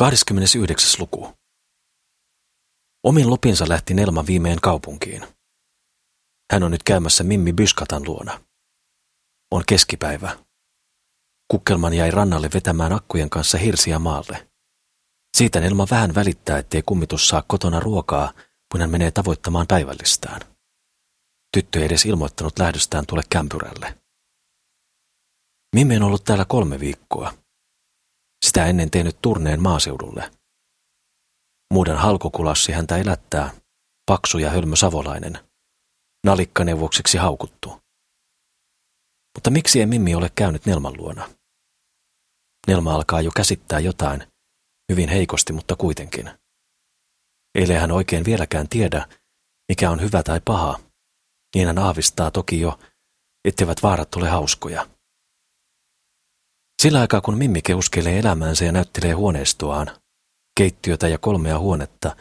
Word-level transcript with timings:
29. 0.00 1.00
luku. 1.00 1.32
Omin 3.04 3.30
lupinsa 3.30 3.68
lähti 3.68 3.94
Nelma 3.94 4.26
viimein 4.26 4.60
kaupunkiin. 4.60 5.26
Hän 6.52 6.62
on 6.62 6.70
nyt 6.70 6.82
käymässä 6.82 7.24
Mimmi 7.24 7.52
Byskatan 7.52 8.04
luona. 8.06 8.40
On 9.50 9.62
keskipäivä. 9.68 10.38
Kukkelman 11.50 11.94
jäi 11.94 12.10
rannalle 12.10 12.50
vetämään 12.54 12.92
akkujen 12.92 13.30
kanssa 13.30 13.58
hirsiä 13.58 13.98
maalle. 13.98 14.48
Siitä 15.36 15.60
Nelma 15.60 15.86
vähän 15.90 16.14
välittää, 16.14 16.58
ettei 16.58 16.82
kummitus 16.82 17.28
saa 17.28 17.42
kotona 17.46 17.80
ruokaa, 17.80 18.32
kun 18.72 18.80
hän 18.80 18.90
menee 18.90 19.10
tavoittamaan 19.10 19.66
päivällistään. 19.66 20.40
Tyttö 21.56 21.78
ei 21.78 21.84
edes 21.84 22.04
ilmoittanut 22.04 22.58
lähdöstään 22.58 23.06
tule 23.06 23.22
kämpyrälle. 23.30 23.98
Mimmi 25.76 25.96
on 25.96 26.02
ollut 26.02 26.24
täällä 26.24 26.44
kolme 26.44 26.80
viikkoa 26.80 27.39
sitä 28.46 28.66
ennen 28.66 28.90
tehnyt 28.90 29.16
turneen 29.22 29.62
maaseudulle. 29.62 30.30
Muuden 31.74 31.96
halkokulassi 31.96 32.72
häntä 32.72 32.96
elättää, 32.96 33.50
paksu 34.06 34.38
ja 34.38 34.50
hölmö 34.50 34.76
savolainen, 34.76 35.38
nalikkaneuvokseksi 36.26 37.18
haukuttu. 37.18 37.80
Mutta 39.36 39.50
miksi 39.50 39.80
ei 39.80 39.86
Mimmi 39.86 40.14
ole 40.14 40.30
käynyt 40.34 40.66
Nelman 40.66 40.96
luona? 40.96 41.30
Nelma 42.66 42.94
alkaa 42.94 43.20
jo 43.20 43.30
käsittää 43.36 43.78
jotain, 43.80 44.26
hyvin 44.92 45.08
heikosti, 45.08 45.52
mutta 45.52 45.76
kuitenkin. 45.76 46.30
Eilen 47.54 47.80
hän 47.80 47.90
oikein 47.90 48.24
vieläkään 48.24 48.68
tiedä, 48.68 49.08
mikä 49.68 49.90
on 49.90 50.00
hyvä 50.00 50.22
tai 50.22 50.40
paha, 50.44 50.80
niin 51.54 51.66
hän 51.66 51.78
aavistaa 51.78 52.30
toki 52.30 52.60
jo, 52.60 52.78
etteivät 53.44 53.82
vaarat 53.82 54.14
ole 54.14 54.28
hauskoja. 54.28 54.86
Sillä 56.80 57.00
aikaa 57.00 57.20
kun 57.20 57.38
Mimmi 57.38 57.62
keuskelee 57.62 58.18
elämäänsä 58.18 58.64
ja 58.64 58.72
näyttelee 58.72 59.12
huoneistoaan, 59.12 60.00
keittiötä 60.58 61.08
ja 61.08 61.18
kolmea 61.18 61.58
huonetta, 61.58 62.16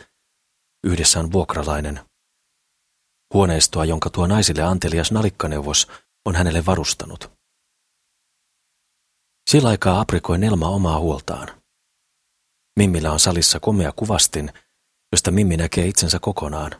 yhdessä 0.84 1.20
on 1.20 1.32
vuokralainen. 1.32 2.00
Huoneistoa, 3.34 3.86
jonka 3.86 4.10
tuo 4.10 4.28
naisille 4.28 4.64
antelias 4.64 5.12
nalikkaneuvos 5.12 5.88
on 6.26 6.36
hänelle 6.36 6.66
varustanut. 6.66 7.32
Sillä 9.50 9.70
aikaa 9.70 10.00
aprikoi 10.00 10.38
Nelma 10.38 10.70
omaa 10.70 11.00
huoltaan. 11.00 11.62
Mimmillä 12.80 13.12
on 13.12 13.20
salissa 13.20 13.60
komea 13.60 13.92
kuvastin, 13.92 14.54
josta 15.12 15.32
Mimmi 15.32 15.58
näkee 15.58 15.88
itsensä 15.88 16.20
kokonaan, 16.20 16.72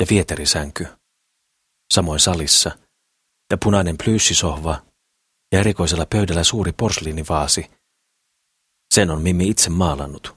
ja 0.00 0.06
vieterisänky. 0.10 0.86
Samoin 1.94 2.20
salissa, 2.20 2.70
ja 3.50 3.58
punainen 3.58 3.98
plyyssisohva 4.04 4.91
ja 5.52 5.60
erikoisella 5.60 6.06
pöydällä 6.06 6.44
suuri 6.44 6.72
porsliinivaasi. 6.72 7.70
Sen 8.94 9.10
on 9.10 9.22
Mimmi 9.22 9.48
itse 9.48 9.70
maalannut. 9.70 10.36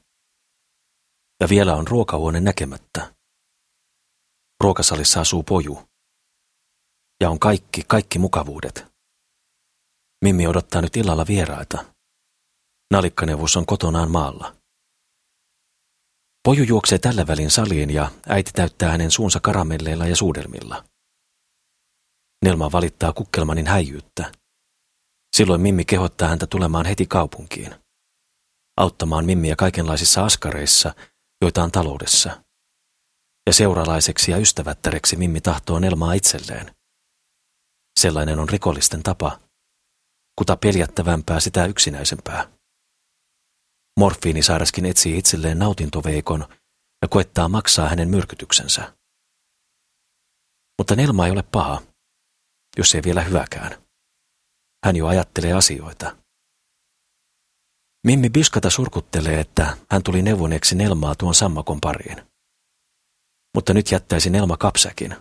Ja 1.41 1.49
vielä 1.49 1.75
on 1.75 1.87
ruokahuone 1.87 2.39
näkemättä. 2.39 3.15
Ruokasalissa 4.63 5.21
asuu 5.21 5.43
poju. 5.43 5.79
Ja 7.21 7.29
on 7.29 7.39
kaikki, 7.39 7.83
kaikki 7.87 8.19
mukavuudet. 8.19 8.85
Mimmi 10.23 10.47
odottaa 10.47 10.81
nyt 10.81 10.97
illalla 10.97 11.27
vieraita. 11.27 11.85
Nalikkaneuvos 12.91 13.57
on 13.57 13.65
kotonaan 13.65 14.11
maalla. 14.11 14.55
Poju 16.43 16.63
juoksee 16.63 16.99
tällä 16.99 17.27
välin 17.27 17.51
saliin 17.51 17.89
ja 17.89 18.11
äiti 18.27 18.51
täyttää 18.53 18.91
hänen 18.91 19.11
suunsa 19.11 19.39
karamelleilla 19.39 20.07
ja 20.07 20.15
suudelmilla. 20.15 20.85
Nelma 22.45 22.71
valittaa 22.71 23.13
kukkelmanin 23.13 23.67
häijyyttä. 23.67 24.31
Silloin 25.35 25.61
Mimmi 25.61 25.85
kehottaa 25.85 26.29
häntä 26.29 26.47
tulemaan 26.47 26.85
heti 26.85 27.05
kaupunkiin. 27.05 27.75
Auttamaan 28.77 29.25
Mimmiä 29.25 29.55
kaikenlaisissa 29.55 30.25
askareissa, 30.25 30.95
joita 31.41 31.63
on 31.63 31.71
taloudessa. 31.71 32.43
Ja 33.47 33.53
seuralaiseksi 33.53 34.31
ja 34.31 34.37
ystävättäreksi 34.37 35.15
Mimmi 35.15 35.41
tahtoo 35.41 35.79
Nelmaa 35.79 36.13
itselleen. 36.13 36.75
Sellainen 37.99 38.39
on 38.39 38.49
rikollisten 38.49 39.03
tapa. 39.03 39.39
Kuta 40.37 40.57
peljättävämpää, 40.57 41.39
sitä 41.39 41.65
yksinäisempää. 41.65 42.51
Morfiinisairaskin 43.99 44.85
etsii 44.85 45.17
itselleen 45.17 45.59
nautintoveikon 45.59 46.47
ja 47.01 47.07
koettaa 47.07 47.49
maksaa 47.49 47.89
hänen 47.89 48.09
myrkytyksensä. 48.09 48.93
Mutta 50.77 50.95
Nelma 50.95 51.25
ei 51.25 51.31
ole 51.31 51.43
paha, 51.51 51.81
jos 52.77 52.95
ei 52.95 53.01
vielä 53.03 53.21
hyväkään. 53.21 53.84
Hän 54.85 54.95
jo 54.95 55.07
ajattelee 55.07 55.53
asioita. 55.53 56.15
Mimmi 58.07 58.29
Biskata 58.29 58.69
surkuttelee, 58.69 59.39
että 59.39 59.77
hän 59.91 60.03
tuli 60.03 60.21
neuvoneeksi 60.21 60.75
Nelmaa 60.75 61.15
tuon 61.15 61.35
sammakon 61.35 61.81
pariin. 61.81 62.21
Mutta 63.55 63.73
nyt 63.73 63.91
jättäisi 63.91 64.29
Nelma 64.29 64.57
kapsäkin. 64.57 65.15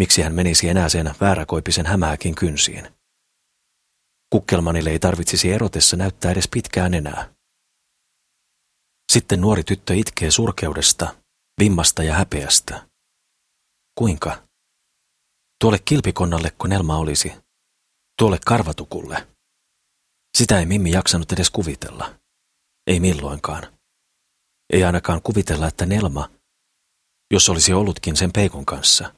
Miksi 0.00 0.22
hän 0.22 0.34
menisi 0.34 0.68
enää 0.68 0.88
sen 0.88 1.14
vääräkoipisen 1.20 1.86
hämääkin 1.86 2.34
kynsiin? 2.34 2.88
Kukkelmanille 4.30 4.90
ei 4.90 4.98
tarvitsisi 4.98 5.52
erotessa 5.52 5.96
näyttää 5.96 6.30
edes 6.30 6.48
pitkään 6.48 6.94
enää. 6.94 7.34
Sitten 9.12 9.40
nuori 9.40 9.64
tyttö 9.64 9.94
itkee 9.94 10.30
surkeudesta, 10.30 11.16
vimmasta 11.60 12.02
ja 12.02 12.14
häpeästä. 12.14 12.88
Kuinka? 13.98 14.42
Tuolle 15.60 15.78
kilpikonnalle, 15.84 16.50
kun 16.50 16.70
Nelma 16.70 16.96
olisi, 16.96 17.45
tuolle 18.18 18.38
karvatukulle. 18.46 19.28
Sitä 20.38 20.58
ei 20.58 20.66
Mimmi 20.66 20.90
jaksanut 20.90 21.32
edes 21.32 21.50
kuvitella. 21.50 22.14
Ei 22.86 23.00
milloinkaan. 23.00 23.78
Ei 24.72 24.84
ainakaan 24.84 25.22
kuvitella, 25.22 25.66
että 25.66 25.86
Nelma, 25.86 26.30
jos 27.30 27.48
olisi 27.48 27.72
ollutkin 27.72 28.16
sen 28.16 28.32
peikon 28.32 28.66
kanssa. 28.66 29.14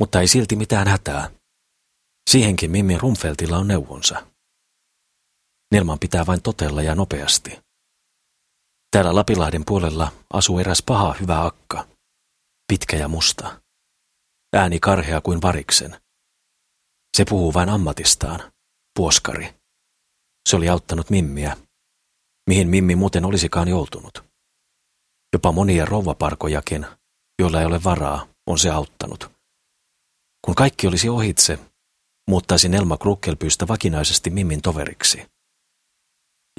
Mutta 0.00 0.20
ei 0.20 0.28
silti 0.28 0.56
mitään 0.56 0.88
hätää. 0.88 1.30
Siihenkin 2.30 2.70
Mimmi 2.70 2.98
Rumfeltilla 2.98 3.58
on 3.58 3.68
neuvonsa. 3.68 4.26
Nelman 5.72 5.98
pitää 5.98 6.26
vain 6.26 6.42
totella 6.42 6.82
ja 6.82 6.94
nopeasti. 6.94 7.60
Täällä 8.90 9.14
Lapilahden 9.14 9.64
puolella 9.64 10.12
asuu 10.32 10.58
eräs 10.58 10.82
paha 10.86 11.14
hyvä 11.20 11.44
akka. 11.44 11.88
Pitkä 12.68 12.96
ja 12.96 13.08
musta. 13.08 13.60
Ääni 14.52 14.80
karhea 14.80 15.20
kuin 15.20 15.42
variksen. 15.42 16.03
Se 17.14 17.24
puhuu 17.28 17.54
vain 17.54 17.68
ammatistaan, 17.68 18.52
puoskari. 18.96 19.54
Se 20.48 20.56
oli 20.56 20.68
auttanut 20.68 21.10
Mimmiä, 21.10 21.56
mihin 22.46 22.68
Mimmi 22.68 22.96
muuten 22.96 23.24
olisikaan 23.24 23.68
joutunut. 23.68 24.24
Jopa 25.32 25.52
monia 25.52 25.84
rouvaparkojakin, 25.84 26.86
joilla 27.38 27.60
ei 27.60 27.66
ole 27.66 27.84
varaa, 27.84 28.26
on 28.46 28.58
se 28.58 28.70
auttanut. 28.70 29.30
Kun 30.44 30.54
kaikki 30.54 30.86
olisi 30.86 31.08
ohitse, 31.08 31.58
muuttaisi 32.30 32.68
Nelma 32.68 32.96
Krukkelpyystä 32.96 33.68
vakinaisesti 33.68 34.30
Mimmin 34.30 34.62
toveriksi. 34.62 35.26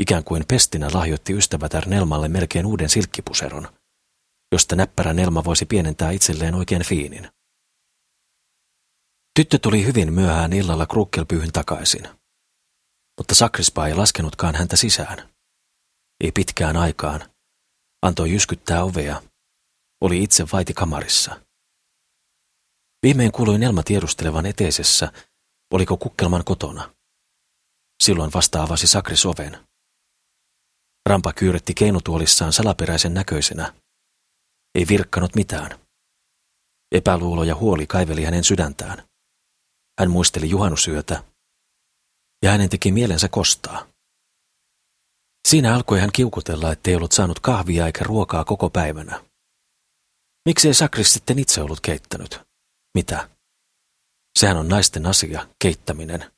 Ikään 0.02 0.24
kuin 0.24 0.44
pestinä 0.48 0.90
lahjoitti 0.94 1.34
ystävätär 1.34 1.88
Nelmalle 1.88 2.28
melkein 2.28 2.66
uuden 2.66 2.90
silkkipuseron, 2.90 3.68
josta 4.52 4.76
näppärä 4.76 5.14
Nelma 5.14 5.44
voisi 5.44 5.66
pienentää 5.66 6.12
itselleen 6.12 6.56
oikein 6.56 6.84
fiinin. 6.84 7.30
Tyttö 9.36 9.60
tuli 9.60 9.86
hyvin 9.86 10.14
myöhään 10.14 10.54
illalla 10.54 10.86
krukkelpyyhyn 10.86 11.52
takaisin. 11.52 12.10
Mutta 13.18 13.36
sakrispa 13.36 13.88
ei 13.88 13.96
laskenutkaan 13.96 14.56
häntä 14.56 14.76
sisään. 14.76 15.30
Ei 16.24 16.32
pitkään 16.32 16.78
aikaan. 16.78 17.30
Antoi 18.02 18.32
jyskyttää 18.32 18.84
ovea. 18.84 19.22
Oli 20.02 20.24
itse 20.24 20.46
vaiti 20.54 20.74
kamarissa. 20.74 21.42
Viimein 23.04 23.32
kuului 23.32 23.60
Nelma 23.60 23.84
tiedustelevan 23.84 24.46
eteisessä, 24.46 25.12
oliko 25.74 25.98
kukkelman 25.98 26.44
kotona. 26.46 26.96
Silloin 28.04 28.32
vasta 28.34 28.64
avasi 28.64 28.88
sakris 28.88 29.26
oven. 29.26 29.68
Rampa 31.10 31.34
kyyretti 31.34 31.74
keinutuolissaan 31.74 32.54
salaperäisen 32.54 33.14
näköisenä. 33.14 33.74
Ei 34.76 34.86
virkkanut 34.88 35.36
mitään. 35.36 35.80
Epäluulo 36.92 37.44
ja 37.44 37.56
huoli 37.56 37.88
kaiveli 37.88 38.24
hänen 38.24 38.44
sydäntään. 38.44 39.15
Hän 40.00 40.12
muisteli 40.12 40.50
juhannusyötä, 40.50 41.24
ja 42.44 42.52
hänen 42.52 42.70
teki 42.70 42.92
mielensä 42.92 43.30
kostaa. 43.30 43.88
Siinä 45.48 45.76
alkoi 45.76 46.00
hän 46.00 46.12
kiukutella, 46.12 46.72
ettei 46.72 46.96
ollut 46.96 47.12
saanut 47.12 47.40
kahvia 47.40 47.86
eikä 47.86 48.04
ruokaa 48.04 48.46
koko 48.46 48.70
päivänä. 48.70 49.26
Miksi 50.46 50.68
ei 50.68 50.74
Sakris 50.74 51.14
sitten 51.14 51.40
itse 51.40 51.62
ollut 51.62 51.80
keittänyt? 51.82 52.40
Mitä? 52.94 53.30
Sehän 54.40 54.58
on 54.58 54.68
naisten 54.68 55.06
asia, 55.06 55.48
keittäminen, 55.64 56.32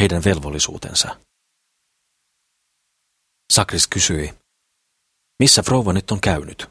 heidän 0.00 0.24
velvollisuutensa. 0.24 1.20
Sakris 3.52 3.88
kysyi, 3.88 4.34
missä 5.38 5.62
Frouva 5.62 5.92
nyt 5.92 6.10
on 6.10 6.20
käynyt? 6.20 6.70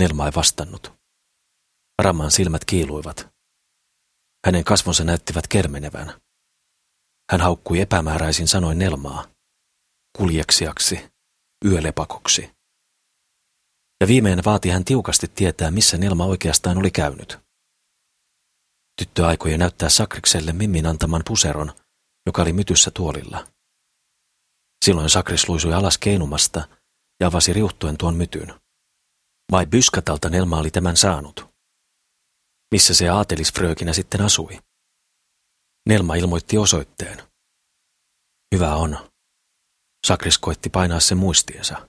Nelma 0.00 0.26
ei 0.26 0.32
vastannut. 0.36 0.92
Ramman 2.02 2.30
silmät 2.30 2.64
kiiluivat. 2.64 3.31
Hänen 4.46 4.64
kasvonsa 4.64 5.04
näyttivät 5.04 5.48
kermenevän. 5.48 6.20
Hän 7.30 7.40
haukkui 7.40 7.80
epämääräisin 7.80 8.48
sanoin 8.48 8.78
Nelmaa. 8.78 9.26
Kuljeksiaksi. 10.16 11.12
yölepakoksi. 11.64 12.50
Ja 14.00 14.06
viimein 14.06 14.44
vaati 14.44 14.68
hän 14.68 14.84
tiukasti 14.84 15.28
tietää, 15.28 15.70
missä 15.70 15.98
Nelma 15.98 16.24
oikeastaan 16.24 16.78
oli 16.78 16.90
käynyt. 16.90 17.38
Tyttö 18.98 19.26
aikoi 19.26 19.58
näyttää 19.58 19.88
Sakrikselle 19.88 20.52
Mimmin 20.52 20.86
antaman 20.86 21.22
puseron, 21.28 21.72
joka 22.26 22.42
oli 22.42 22.52
mytyssä 22.52 22.90
tuolilla. 22.90 23.46
Silloin 24.84 25.10
Sakris 25.10 25.48
luisui 25.48 25.72
alas 25.72 25.98
keinumasta 25.98 26.68
ja 27.20 27.26
avasi 27.26 27.52
riuhtuen 27.52 27.98
tuon 27.98 28.14
mytyn. 28.14 28.60
Vai 29.50 29.66
Byskatalta 29.66 30.30
Nelma 30.30 30.58
oli 30.58 30.70
tämän 30.70 30.96
saanut? 30.96 31.51
Missä 32.72 32.94
se 32.94 33.08
aatelisfröökinä 33.08 33.92
sitten 33.92 34.20
asui? 34.20 34.58
Nelma 35.88 36.14
ilmoitti 36.14 36.58
osoitteen. 36.58 37.22
Hyvä 38.54 38.74
on. 38.74 39.10
Sakris 40.06 40.38
koitti 40.38 40.70
painaa 40.70 41.00
sen 41.00 41.18
muistiensa. 41.18 41.88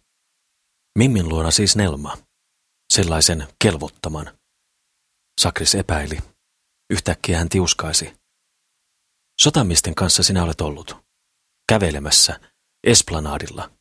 Mimmin 0.97 1.29
luona 1.29 1.51
siis 1.51 1.75
Nelma. 1.75 2.17
Sellaisen 2.93 3.47
kelvottaman. 3.63 4.39
Sakris 5.41 5.75
epäili. 5.75 6.17
Yhtäkkiä 6.89 7.37
hän 7.37 7.49
tiuskaisi. 7.49 8.13
Sotamiesten 9.41 9.95
kanssa 9.95 10.23
sinä 10.23 10.43
olet 10.43 10.61
ollut. 10.61 10.95
Kävelemässä, 11.69 12.39
Esplanadilla. 12.87 13.71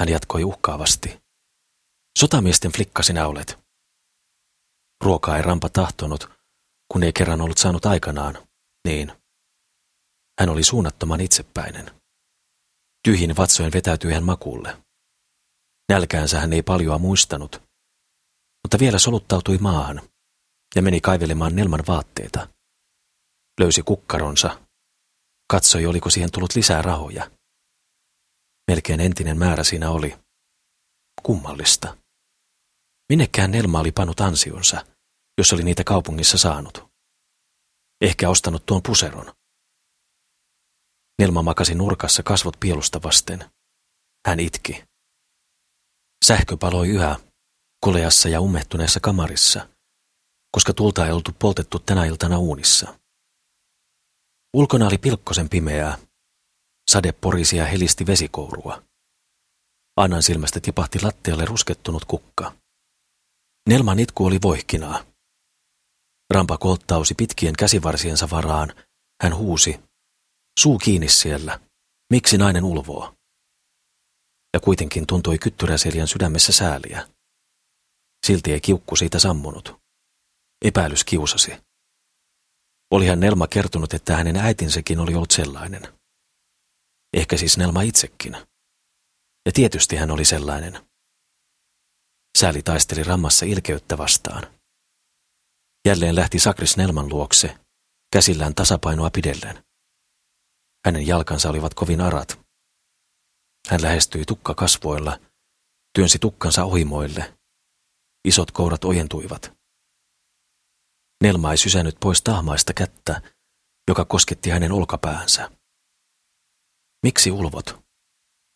Hän 0.00 0.08
jatkoi 0.08 0.44
uhkaavasti. 0.44 1.22
Sotamiesten 2.18 2.72
flikka 2.72 3.02
sinä 3.02 3.26
olet. 3.26 3.61
Ruokaa 5.02 5.36
ei 5.36 5.42
rampa 5.42 5.68
tahtonut, 5.68 6.30
kun 6.92 7.02
ei 7.02 7.12
kerran 7.12 7.40
ollut 7.40 7.58
saanut 7.58 7.86
aikanaan, 7.86 8.48
niin. 8.88 9.12
Hän 10.40 10.48
oli 10.48 10.62
suunnattoman 10.62 11.20
itsepäinen. 11.20 11.90
Tyhjin 13.04 13.36
vatsojen 13.36 13.72
vetäytyi 13.72 14.12
hän 14.12 14.24
makuulle. 14.24 14.82
Nälkäänsä 15.88 16.40
hän 16.40 16.52
ei 16.52 16.62
paljoa 16.62 16.98
muistanut, 16.98 17.62
mutta 18.64 18.78
vielä 18.78 18.98
soluttautui 18.98 19.58
maahan 19.58 20.02
ja 20.74 20.82
meni 20.82 21.00
kaivelemaan 21.00 21.56
Nelman 21.56 21.82
vaatteita. 21.88 22.48
Löysi 23.60 23.82
kukkaronsa, 23.82 24.58
katsoi 25.50 25.86
oliko 25.86 26.10
siihen 26.10 26.30
tullut 26.32 26.54
lisää 26.54 26.82
rahoja. 26.82 27.30
Melkein 28.70 29.00
entinen 29.00 29.38
määrä 29.38 29.64
siinä 29.64 29.90
oli. 29.90 30.18
Kummallista. 31.22 31.96
Minnekään 33.08 33.50
Nelma 33.50 33.80
oli 33.80 33.92
pannut 33.92 34.20
ansionsa, 34.20 34.84
jos 35.38 35.52
oli 35.52 35.62
niitä 35.62 35.84
kaupungissa 35.84 36.38
saanut. 36.38 36.92
Ehkä 38.00 38.30
ostanut 38.30 38.66
tuon 38.66 38.82
puseron. 38.82 39.32
Nelma 41.18 41.42
makasi 41.42 41.74
nurkassa 41.74 42.22
kasvot 42.22 42.56
pielusta 42.60 43.02
vasten. 43.02 43.50
Hän 44.26 44.40
itki. 44.40 44.84
Sähkö 46.24 46.56
paloi 46.56 46.88
yhä, 46.88 47.16
koleassa 47.80 48.28
ja 48.28 48.40
ummehtuneessa 48.40 49.00
kamarissa, 49.00 49.68
koska 50.52 50.74
tulta 50.74 51.06
ei 51.06 51.12
oltu 51.12 51.30
poltettu 51.38 51.78
tänä 51.78 52.04
iltana 52.04 52.38
uunissa. 52.38 52.98
Ulkona 54.56 54.86
oli 54.86 54.98
pilkkosen 54.98 55.48
pimeää. 55.48 55.98
Sade 56.90 57.12
porisi 57.12 57.56
ja 57.56 57.66
helisti 57.66 58.06
vesikourua. 58.06 58.82
Annan 59.96 60.22
silmästä 60.22 60.60
tipahti 60.60 61.02
lattialle 61.02 61.44
ruskettunut 61.44 62.04
kukka. 62.04 62.52
Nelman 63.68 63.98
itku 63.98 64.26
oli 64.26 64.38
voihkinaa. 64.42 65.11
Rampa 66.32 66.58
kolttausi 66.58 67.14
pitkien 67.14 67.54
käsivarsiensa 67.58 68.30
varaan. 68.30 68.74
Hän 69.22 69.36
huusi, 69.36 69.80
Suu 70.60 70.78
kiinni 70.78 71.08
siellä. 71.08 71.60
Miksi 72.10 72.38
nainen 72.38 72.64
ulvoo? 72.64 73.14
Ja 74.54 74.60
kuitenkin 74.60 75.06
tuntui 75.06 75.38
kyttyräseliän 75.38 76.08
sydämessä 76.08 76.52
sääliä. 76.52 77.08
Silti 78.26 78.52
ei 78.52 78.60
kiukku 78.60 78.96
siitä 78.96 79.18
sammunut. 79.18 79.80
Epäilys 80.64 81.04
kiusasi. 81.04 81.52
Olihan 82.90 83.20
Nelma 83.20 83.46
kertonut, 83.46 83.94
että 83.94 84.16
hänen 84.16 84.36
äitinsäkin 84.36 85.00
oli 85.00 85.14
ollut 85.14 85.30
sellainen. 85.30 85.82
Ehkä 87.16 87.36
siis 87.36 87.58
Nelma 87.58 87.82
itsekin. 87.82 88.36
Ja 89.46 89.52
tietysti 89.52 89.96
hän 89.96 90.10
oli 90.10 90.24
sellainen. 90.24 90.88
Sääli 92.38 92.62
taisteli 92.62 93.02
rammassa 93.02 93.46
ilkeyttä 93.46 93.98
vastaan. 93.98 94.61
Jälleen 95.86 96.16
lähti 96.16 96.38
Sakris 96.38 96.76
Nelman 96.76 97.08
luokse, 97.08 97.58
käsillään 98.12 98.54
tasapainoa 98.54 99.10
pidellen. 99.10 99.64
Hänen 100.86 101.06
jalkansa 101.06 101.50
olivat 101.50 101.74
kovin 101.74 102.00
arat. 102.00 102.40
Hän 103.68 103.82
lähestyi 103.82 104.24
tukka 104.24 104.54
kasvoilla, 104.54 105.20
työnsi 105.94 106.18
tukkansa 106.18 106.64
ohimoille. 106.64 107.38
Isot 108.24 108.50
kourat 108.50 108.84
ojentuivat. 108.84 109.52
Nelma 111.22 111.50
ei 111.50 111.56
sysännyt 111.56 111.96
pois 112.00 112.22
tahmaista 112.22 112.72
kättä, 112.72 113.22
joka 113.88 114.04
kosketti 114.04 114.50
hänen 114.50 114.72
olkapäänsä. 114.72 115.50
Miksi 117.02 117.30
ulvot? 117.30 117.82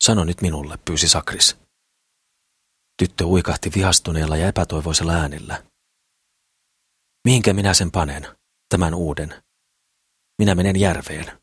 Sano 0.05 0.25
nyt 0.25 0.41
minulle, 0.41 0.79
pyysi 0.85 1.09
Sakris. 1.09 1.57
Tyttö 3.03 3.25
uikahti 3.25 3.71
vihastuneella 3.75 4.37
ja 4.37 4.49
epätoivoisella 4.49 5.13
äänellä. 5.13 5.63
Mihinkä 7.27 7.53
minä 7.53 7.75
sen 7.75 7.91
panen, 7.91 8.27
tämän 8.69 8.95
uuden? 8.95 9.43
Minä 10.39 10.55
menen 10.55 10.81
järveen. 10.81 11.43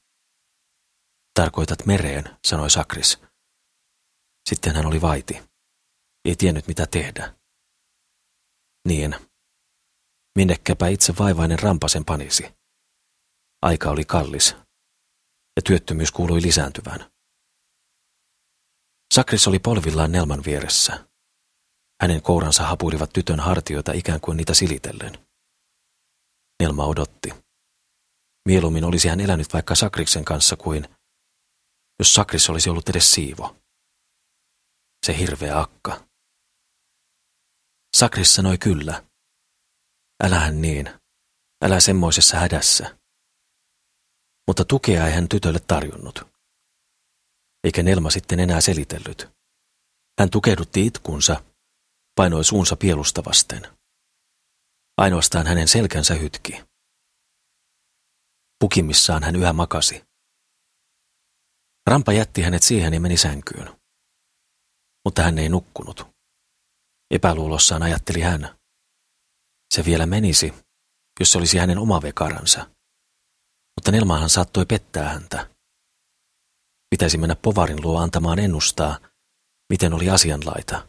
Tarkoitat 1.33 1.85
mereen, 1.85 2.23
sanoi 2.47 2.69
Sakris. 2.69 3.19
Sitten 4.49 4.75
hän 4.75 4.85
oli 4.85 5.01
vaiti. 5.01 5.41
Ei 6.25 6.35
tiennyt 6.35 6.67
mitä 6.67 6.85
tehdä. 6.87 7.35
Niin. 8.87 9.15
Minnekäpä 10.35 10.87
itse 10.87 11.13
vaivainen 11.19 11.59
rampasen 11.59 12.05
panisi. 12.05 12.43
Aika 13.61 13.89
oli 13.89 14.05
kallis. 14.05 14.55
Ja 15.55 15.61
työttömyys 15.65 16.11
kuului 16.11 16.41
lisääntyvän. 16.41 17.11
Sakris 19.13 19.47
oli 19.47 19.59
polvillaan 19.59 20.11
Nelman 20.11 20.43
vieressä. 20.45 21.07
Hänen 22.01 22.21
kouransa 22.21 22.63
hapuilivat 22.63 23.13
tytön 23.13 23.39
hartioita 23.39 23.91
ikään 23.91 24.21
kuin 24.21 24.37
niitä 24.37 24.53
silitellen. 24.53 25.32
Nelma 26.63 26.85
odotti. 26.85 27.29
Mieluummin 28.47 28.83
olisi 28.83 29.07
hän 29.07 29.19
elänyt 29.19 29.53
vaikka 29.53 29.75
Sakriksen 29.75 30.25
kanssa 30.25 30.55
kuin 30.55 30.87
jos 31.99 32.13
Sakris 32.13 32.49
olisi 32.49 32.69
ollut 32.69 32.89
edes 32.89 33.13
siivo. 33.13 33.55
Se 35.05 35.17
hirveä 35.17 35.59
akka. 35.59 36.07
Sakris 37.97 38.35
sanoi 38.35 38.57
kyllä. 38.57 39.03
Älähän 40.23 40.61
niin. 40.61 40.89
Älä 41.65 41.79
semmoisessa 41.79 42.37
hädässä. 42.37 42.97
Mutta 44.47 44.65
tukea 44.65 45.07
ei 45.07 45.13
hän 45.13 45.29
tytölle 45.29 45.59
tarjonnut. 45.59 46.27
Eikä 47.63 47.83
Nelma 47.83 48.09
sitten 48.09 48.39
enää 48.39 48.61
selitellyt. 48.61 49.29
Hän 50.19 50.29
tukehdutti 50.29 50.85
itkunsa, 50.85 51.43
painoi 52.15 52.43
suunsa 52.43 52.75
pielusta 52.75 53.25
vasten. 53.25 53.72
Ainoastaan 54.97 55.47
hänen 55.47 55.67
selkänsä 55.67 56.13
hytki. 56.13 56.63
Pukimissaan 58.59 59.23
hän 59.23 59.35
yhä 59.35 59.53
makasi. 59.53 60.03
Rampa 61.87 62.13
jätti 62.13 62.41
hänet 62.41 62.63
siihen 62.63 62.93
ja 62.93 62.99
meni 62.99 63.17
sänkyyn. 63.17 63.79
Mutta 65.05 65.23
hän 65.23 65.37
ei 65.37 65.49
nukkunut. 65.49 66.07
Epäluulossaan 67.11 67.83
ajatteli 67.83 68.21
hän. 68.21 68.57
Se 69.73 69.85
vielä 69.85 70.05
menisi, 70.05 70.53
jos 71.19 71.31
se 71.31 71.37
olisi 71.37 71.57
hänen 71.57 71.77
oma 71.77 72.01
vekaransa. 72.01 72.59
Mutta 73.77 73.91
Nelmahan 73.91 74.29
saattoi 74.29 74.65
pettää 74.65 75.09
häntä. 75.09 75.49
Pitäisi 76.89 77.17
mennä 77.17 77.35
Povarin 77.35 77.81
luo 77.81 77.99
antamaan 77.99 78.39
ennustaa, 78.39 78.99
miten 79.69 79.93
oli 79.93 80.09
asianlaita. 80.09 80.87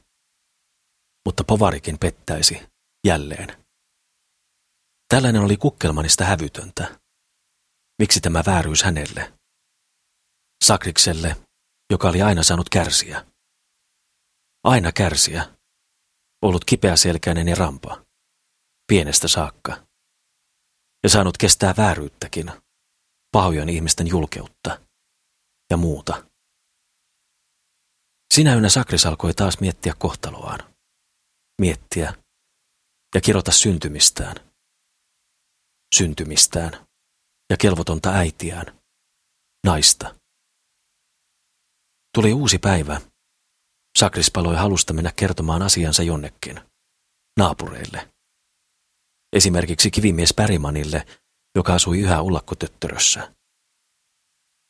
Mutta 1.27 1.45
Povarikin 1.45 1.99
pettäisi, 1.99 2.63
jälleen. 3.07 3.64
Tällainen 5.09 5.43
oli 5.43 5.57
Kukkelmanista 5.57 6.25
hävytöntä. 6.25 7.01
Miksi 7.99 8.21
tämä 8.21 8.43
vääryys 8.47 8.83
hänelle? 8.83 9.33
Sakrikselle, 10.65 11.37
joka 11.91 12.09
oli 12.09 12.23
aina 12.23 12.43
saanut 12.43 12.69
kärsiä. 12.69 13.27
Aina 14.65 14.93
kärsiä. 14.93 15.57
Ollut 16.43 16.65
kipeäselkäinen 16.65 17.49
ja 17.49 17.55
rampa. 17.55 18.05
Pienestä 18.87 19.29
saakka. 19.29 19.87
Ja 21.03 21.09
saanut 21.09 21.39
kestää 21.39 21.75
vääryyttäkin, 21.77 22.53
pahojen 23.33 23.69
ihmisten 23.69 24.07
julkeutta 24.07 24.81
ja 25.71 25.77
muuta. 25.77 26.25
Sinä 28.35 28.55
yönä 28.55 28.69
Sakris 28.69 29.07
alkoi 29.07 29.35
taas 29.35 29.61
miettiä 29.61 29.95
kohtaloaan. 29.99 30.75
Miettiä 31.61 32.15
ja 33.15 33.21
kirota 33.21 33.53
syntymistään. 33.53 34.54
Syntymistään 35.97 36.87
ja 37.51 37.57
kelvotonta 37.57 38.11
äitiään. 38.11 38.81
Naista. 39.67 40.15
Tuli 42.15 42.33
uusi 42.33 42.59
päivä, 42.59 43.01
Sakris 43.99 44.31
paloi 44.31 44.57
halusta 44.57 44.93
mennä 44.93 45.13
kertomaan 45.17 45.63
asiansa 45.63 46.03
jonnekin, 46.03 46.61
naapureille. 47.39 48.09
Esimerkiksi 49.33 49.91
kivimies 49.91 50.35
Pärimanille, 50.35 51.07
joka 51.57 51.75
asui 51.75 52.01
yhä 52.01 52.23
ullakkotöttörössä. 52.23 53.35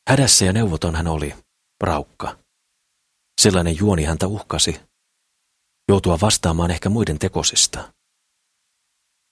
Hädässä 0.09 0.45
ja 0.45 0.53
neuvoton 0.53 0.95
hän 0.95 1.07
oli, 1.07 1.35
raukka. 1.83 2.37
Sellainen 3.41 3.77
juoni 3.77 4.03
häntä 4.03 4.27
uhkasi, 4.27 4.79
joutua 5.89 6.17
vastaamaan 6.21 6.71
ehkä 6.71 6.89
muiden 6.89 7.19
tekosista. 7.19 7.94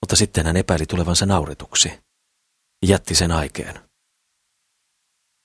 Mutta 0.03 0.15
sitten 0.15 0.45
hän 0.45 0.57
epäili 0.57 0.85
tulevansa 0.85 1.25
nauretuksi 1.25 2.03
jätti 2.85 3.15
sen 3.15 3.31
aikeen. 3.31 3.89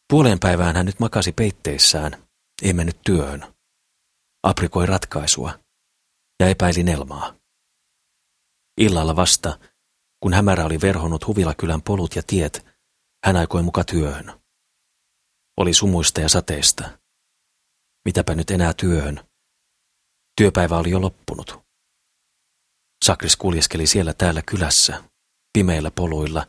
Puoleen 0.09 0.39
päivään 0.39 0.77
hän 0.77 0.87
nyt 0.87 1.01
makasi 1.01 1.33
peitteissään, 1.33 2.29
ei 2.63 2.73
mennyt 2.73 3.01
työhön. 3.05 3.55
Aprikoi 4.43 4.87
ratkaisua 4.87 5.59
ja 6.41 6.49
epäili 6.49 6.83
Nelmaa. 6.83 7.35
Illalla 8.81 9.17
vasta, 9.17 9.59
kun 10.23 10.33
hämärä 10.33 10.65
oli 10.65 10.81
verhonnut 10.81 11.27
Huvilakylän 11.27 11.83
polut 11.83 12.17
ja 12.17 12.23
tiet, 12.27 12.67
hän 13.27 13.37
aikoi 13.37 13.63
muka 13.63 13.85
työhön. 13.85 14.41
Oli 15.57 15.75
sumuista 15.75 16.21
ja 16.21 16.29
sateista. 16.29 16.99
Mitäpä 18.05 18.35
nyt 18.35 18.51
enää 18.51 18.73
työhön? 18.75 19.29
Työpäivä 20.37 20.79
oli 20.79 20.91
jo 20.91 21.01
loppunut. 21.01 21.68
Sakris 23.05 23.37
kuljeskeli 23.37 23.87
siellä 23.87 24.15
täällä 24.15 24.43
kylässä, 24.43 25.05
pimeillä 25.53 25.91
poluilla, 25.91 26.47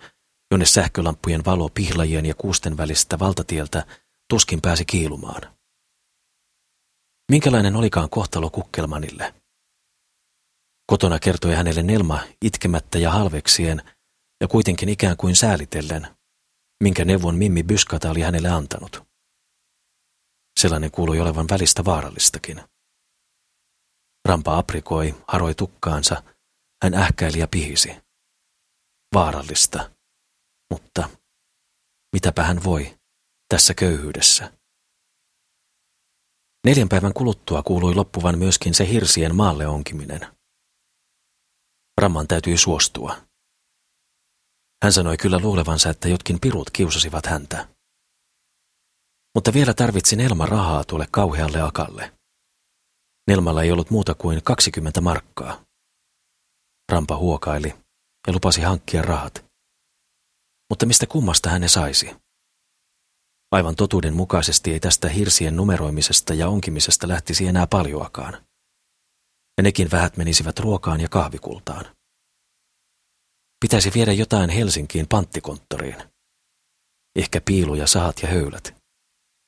jonne 0.51 0.65
sähkölampujen 0.65 1.45
valo 1.45 1.69
pihlajien 1.69 2.25
ja 2.25 2.35
kuusten 2.35 2.77
välistä 2.77 3.19
valtatieltä 3.19 3.85
tuskin 4.29 4.61
pääsi 4.61 4.85
kiilumaan. 4.85 5.55
Minkälainen 7.31 7.75
olikaan 7.75 8.09
kohtalo 8.09 8.49
Kukkelmanille? 8.49 9.33
Kotona 10.87 11.19
kertoi 11.19 11.55
hänelle 11.55 11.83
Nelma 11.83 12.23
itkemättä 12.41 12.97
ja 12.97 13.11
halveksien 13.11 13.81
ja 14.41 14.47
kuitenkin 14.47 14.89
ikään 14.89 15.17
kuin 15.17 15.35
säälitellen, 15.35 16.07
minkä 16.83 17.05
neuvon 17.05 17.35
Mimmi 17.35 17.63
Byskata 17.63 18.09
oli 18.09 18.21
hänelle 18.21 18.49
antanut. 18.49 19.03
Sellainen 20.59 20.91
kuului 20.91 21.19
olevan 21.19 21.45
välistä 21.49 21.85
vaarallistakin. 21.85 22.61
Rampa 24.25 24.57
aprikoi, 24.57 25.15
haroi 25.27 25.55
tukkaansa, 25.55 26.23
hän 26.83 26.93
ähkäili 26.93 27.39
ja 27.39 27.47
pihisi. 27.47 27.95
Vaarallista. 29.13 29.91
Mutta 30.71 31.09
mitäpä 32.13 32.43
hän 32.43 32.63
voi 32.63 32.99
tässä 33.49 33.73
köyhyydessä? 33.73 34.51
Neljän 36.65 36.89
päivän 36.89 37.13
kuluttua 37.13 37.63
kuului 37.63 37.95
loppuvan 37.95 38.37
myöskin 38.39 38.73
se 38.73 38.87
hirsien 38.87 39.35
maalle 39.35 39.67
onkiminen. 39.67 40.27
Ramman 42.01 42.27
täytyi 42.27 42.57
suostua. 42.57 43.15
Hän 44.83 44.93
sanoi 44.93 45.17
kyllä 45.17 45.39
luulevansa, 45.39 45.89
että 45.89 46.07
jotkin 46.07 46.39
pirut 46.39 46.69
kiusasivat 46.69 47.25
häntä. 47.25 47.67
Mutta 49.35 49.53
vielä 49.53 49.73
tarvitsi 49.73 50.15
Nelma 50.15 50.45
rahaa 50.45 50.83
tuolle 50.83 51.07
kauhealle 51.11 51.61
akalle. 51.61 52.13
Nelmalla 53.27 53.63
ei 53.63 53.71
ollut 53.71 53.89
muuta 53.89 54.13
kuin 54.13 54.43
20 54.43 55.01
markkaa. 55.01 55.68
Rampa 56.89 57.17
huokaili 57.17 57.75
ja 58.27 58.33
lupasi 58.33 58.61
hankkia 58.61 59.01
rahat. 59.01 59.45
Mutta 60.69 60.85
mistä 60.85 61.05
kummasta 61.05 61.49
hän 61.49 61.61
ne 61.61 61.67
saisi? 61.67 62.15
Aivan 63.51 63.75
totuuden 63.75 64.13
mukaisesti 64.13 64.73
ei 64.73 64.79
tästä 64.79 65.09
hirsien 65.09 65.55
numeroimisesta 65.55 66.33
ja 66.33 66.47
onkimisesta 66.49 67.07
lähtisi 67.07 67.47
enää 67.47 67.67
paljoakaan. 67.67 68.33
Ja 69.57 69.63
nekin 69.63 69.91
vähät 69.91 70.17
menisivät 70.17 70.59
ruokaan 70.59 71.01
ja 71.01 71.09
kahvikultaan. 71.09 71.95
Pitäisi 73.59 73.91
viedä 73.95 74.13
jotain 74.13 74.49
Helsinkiin 74.49 75.07
panttikonttoriin. 75.07 75.95
Ehkä 77.15 77.41
piiluja, 77.41 77.87
sahat 77.87 78.21
ja 78.21 78.29
höylät. 78.29 78.75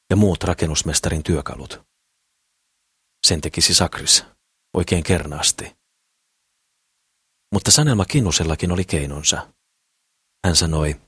Ja 0.09 0.15
muut 0.15 0.43
rakennusmestarin 0.43 1.23
työkalut. 1.23 1.81
Sen 3.27 3.41
tekisi 3.41 3.73
Sakris, 3.73 4.25
oikein 4.73 5.03
kernaasti. 5.03 5.80
Mutta 7.53 7.71
Sanelma 7.71 8.05
Kinnusellakin 8.05 8.71
oli 8.71 8.85
keinonsa. 8.85 9.53
Hän 10.45 10.55
sanoi, 10.55 11.01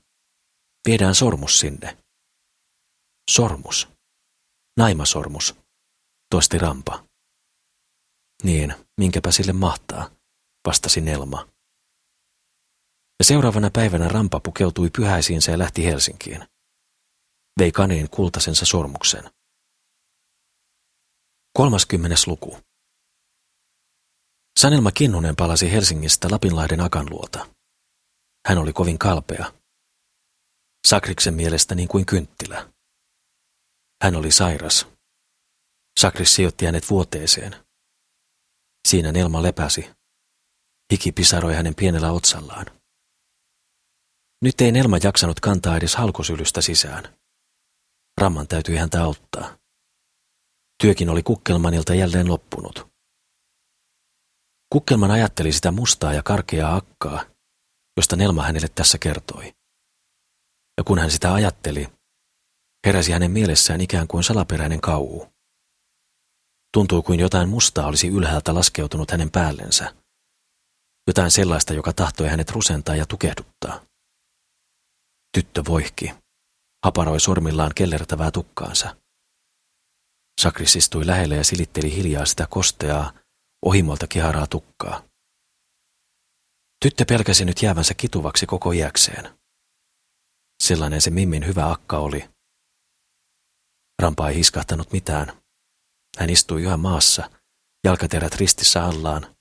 viedään 0.88 1.14
sormus 1.14 1.60
sinne. 1.60 1.98
Sormus. 3.30 3.88
Naimasormus, 4.76 5.54
toisti 6.30 6.58
Rampa. 6.58 7.04
Niin, 8.42 8.74
minkäpä 9.00 9.30
sille 9.30 9.52
mahtaa, 9.52 10.10
vastasi 10.66 11.00
Nelma. 11.00 11.48
Ja 13.18 13.24
seuraavana 13.24 13.70
päivänä 13.70 14.08
Rampa 14.08 14.40
pukeutui 14.40 14.90
pyhäisiinsä 14.90 15.52
ja 15.52 15.58
lähti 15.58 15.84
Helsinkiin. 15.84 16.48
Vei 17.58 17.72
kaneen 17.72 18.10
kultasensa 18.10 18.66
sormuksen. 18.66 19.30
Kolmaskymmenes 21.58 22.26
luku. 22.26 22.58
Sanelma 24.60 24.92
Kinnunen 24.92 25.36
palasi 25.36 25.72
Helsingistä 25.72 26.28
Lapinlahden 26.30 26.80
akan 26.80 27.06
luota. 27.10 27.50
Hän 28.48 28.58
oli 28.58 28.72
kovin 28.72 28.98
kalpea. 28.98 29.52
Sakriksen 30.86 31.34
mielestä 31.34 31.74
niin 31.74 31.88
kuin 31.88 32.06
kynttilä. 32.06 32.72
Hän 34.02 34.16
oli 34.16 34.32
sairas. 34.32 34.86
Sakris 36.00 36.34
sijoitti 36.34 36.66
hänet 36.66 36.90
vuoteeseen. 36.90 37.56
Siinä 38.88 39.12
Nelma 39.12 39.42
lepäsi. 39.42 39.90
Hiki 40.92 41.12
pisaroi 41.12 41.54
hänen 41.54 41.74
pienellä 41.74 42.12
otsallaan. 42.12 42.66
Nyt 44.42 44.60
ei 44.60 44.72
Nelma 44.72 44.98
jaksanut 45.02 45.40
kantaa 45.40 45.76
edes 45.76 45.94
halkosylystä 45.96 46.60
sisään. 46.60 47.18
Ramman 48.20 48.48
täytyi 48.48 48.76
häntä 48.76 49.02
auttaa. 49.02 49.58
Työkin 50.82 51.10
oli 51.10 51.22
Kukkelmanilta 51.22 51.94
jälleen 51.94 52.28
loppunut. 52.28 52.93
Kukkelman 54.74 55.10
ajatteli 55.10 55.52
sitä 55.52 55.70
mustaa 55.70 56.12
ja 56.12 56.22
karkeaa 56.22 56.76
akkaa, 56.76 57.24
josta 57.96 58.16
Nelma 58.16 58.42
hänelle 58.42 58.68
tässä 58.74 58.98
kertoi. 58.98 59.54
Ja 60.78 60.84
kun 60.84 60.98
hän 60.98 61.10
sitä 61.10 61.34
ajatteli, 61.34 61.88
heräsi 62.86 63.12
hänen 63.12 63.30
mielessään 63.30 63.80
ikään 63.80 64.08
kuin 64.08 64.24
salaperäinen 64.24 64.80
kauhu. 64.80 65.28
Tuntui 66.72 67.02
kuin 67.02 67.20
jotain 67.20 67.48
mustaa 67.48 67.86
olisi 67.86 68.08
ylhäältä 68.08 68.54
laskeutunut 68.54 69.10
hänen 69.10 69.30
päällensä. 69.30 69.94
Jotain 71.06 71.30
sellaista, 71.30 71.74
joka 71.74 71.92
tahtoi 71.92 72.28
hänet 72.28 72.50
rusentaa 72.50 72.96
ja 72.96 73.06
tukehduttaa. 73.06 73.80
Tyttö 75.36 75.62
voihki, 75.68 76.14
haparoi 76.84 77.20
sormillaan 77.20 77.72
kellertävää 77.74 78.30
tukkaansa. 78.30 78.96
Sakris 80.40 80.76
istui 80.76 81.06
lähelle 81.06 81.36
ja 81.36 81.44
silitteli 81.44 81.96
hiljaa 81.96 82.26
sitä 82.26 82.46
kosteaa, 82.50 83.23
ohimolta 83.64 84.06
kiharaa 84.06 84.46
tukkaa. 84.46 85.02
Tyttö 86.84 87.04
pelkäsi 87.08 87.44
nyt 87.44 87.62
jäävänsä 87.62 87.94
kituvaksi 87.94 88.46
koko 88.46 88.72
iäkseen. 88.72 89.38
Sellainen 90.62 91.00
se 91.00 91.10
Mimmin 91.10 91.46
hyvä 91.46 91.70
akka 91.70 91.98
oli. 91.98 92.28
Rampa 94.02 94.28
ei 94.28 94.36
hiskahtanut 94.36 94.92
mitään. 94.92 95.42
Hän 96.18 96.30
istui 96.30 96.62
yhä 96.62 96.76
maassa, 96.76 97.30
jalkaterät 97.84 98.34
ristissä 98.34 98.84
allaan, 98.84 99.36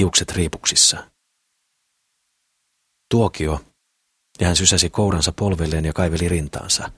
hiukset 0.00 0.32
riipuksissa. 0.32 1.10
Tuokio, 3.10 3.64
ja 4.40 4.46
hän 4.46 4.56
sysäsi 4.56 4.90
kouransa 4.90 5.32
polvilleen 5.32 5.84
ja 5.84 5.92
kaiveli 5.92 6.28
rintaansa. 6.28 6.90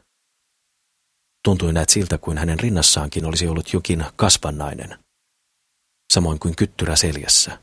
Tuntui 1.44 1.73
näet 1.73 1.88
siltä, 1.88 2.18
kuin 2.18 2.38
hänen 2.38 2.61
rinnassaankin 2.61 3.25
olisi 3.25 3.49
ollut 3.49 3.73
jokin 3.73 4.04
kasvannainen, 4.16 4.99
samoin 6.12 6.38
kuin 6.38 6.57
kyttyrä 6.57 6.97
seljässä. 6.97 7.62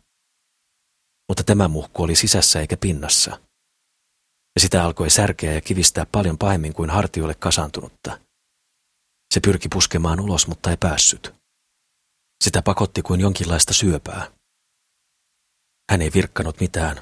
Mutta 1.30 1.44
tämä 1.44 1.68
muhku 1.68 2.04
oli 2.04 2.16
sisässä 2.16 2.60
eikä 2.60 2.78
pinnassa. 2.78 3.32
Ja 4.56 4.62
sitä 4.62 4.84
alkoi 4.84 5.10
särkeä 5.10 5.54
ja 5.54 5.62
kivistää 5.62 6.06
paljon 6.12 6.38
pahemmin 6.38 6.74
kuin 6.74 6.90
hartioille 6.90 7.36
kasantunutta. 7.36 8.20
Se 9.34 9.40
pyrki 9.40 9.70
puskemaan 9.70 10.20
ulos, 10.20 10.48
mutta 10.48 10.70
ei 10.70 10.78
päässyt. 10.78 11.34
Sitä 12.44 12.62
pakotti 12.62 13.02
kuin 13.02 13.22
jonkinlaista 13.22 13.74
syöpää. 13.74 14.32
Hän 15.92 16.02
ei 16.02 16.12
virkkanut 16.14 16.60
mitään. 16.60 16.98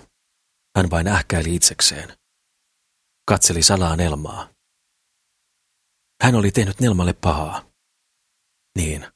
Hän 0.77 0.89
vain 0.89 1.07
ähkäili 1.07 1.55
itsekseen. 1.55 2.17
Katseli 3.27 3.63
salaa 3.63 3.95
Nelmaa. 3.95 4.49
Hän 6.23 6.35
oli 6.35 6.51
tehnyt 6.51 6.79
Nelmalle 6.79 7.13
pahaa. 7.13 7.65
Niin. 8.77 9.07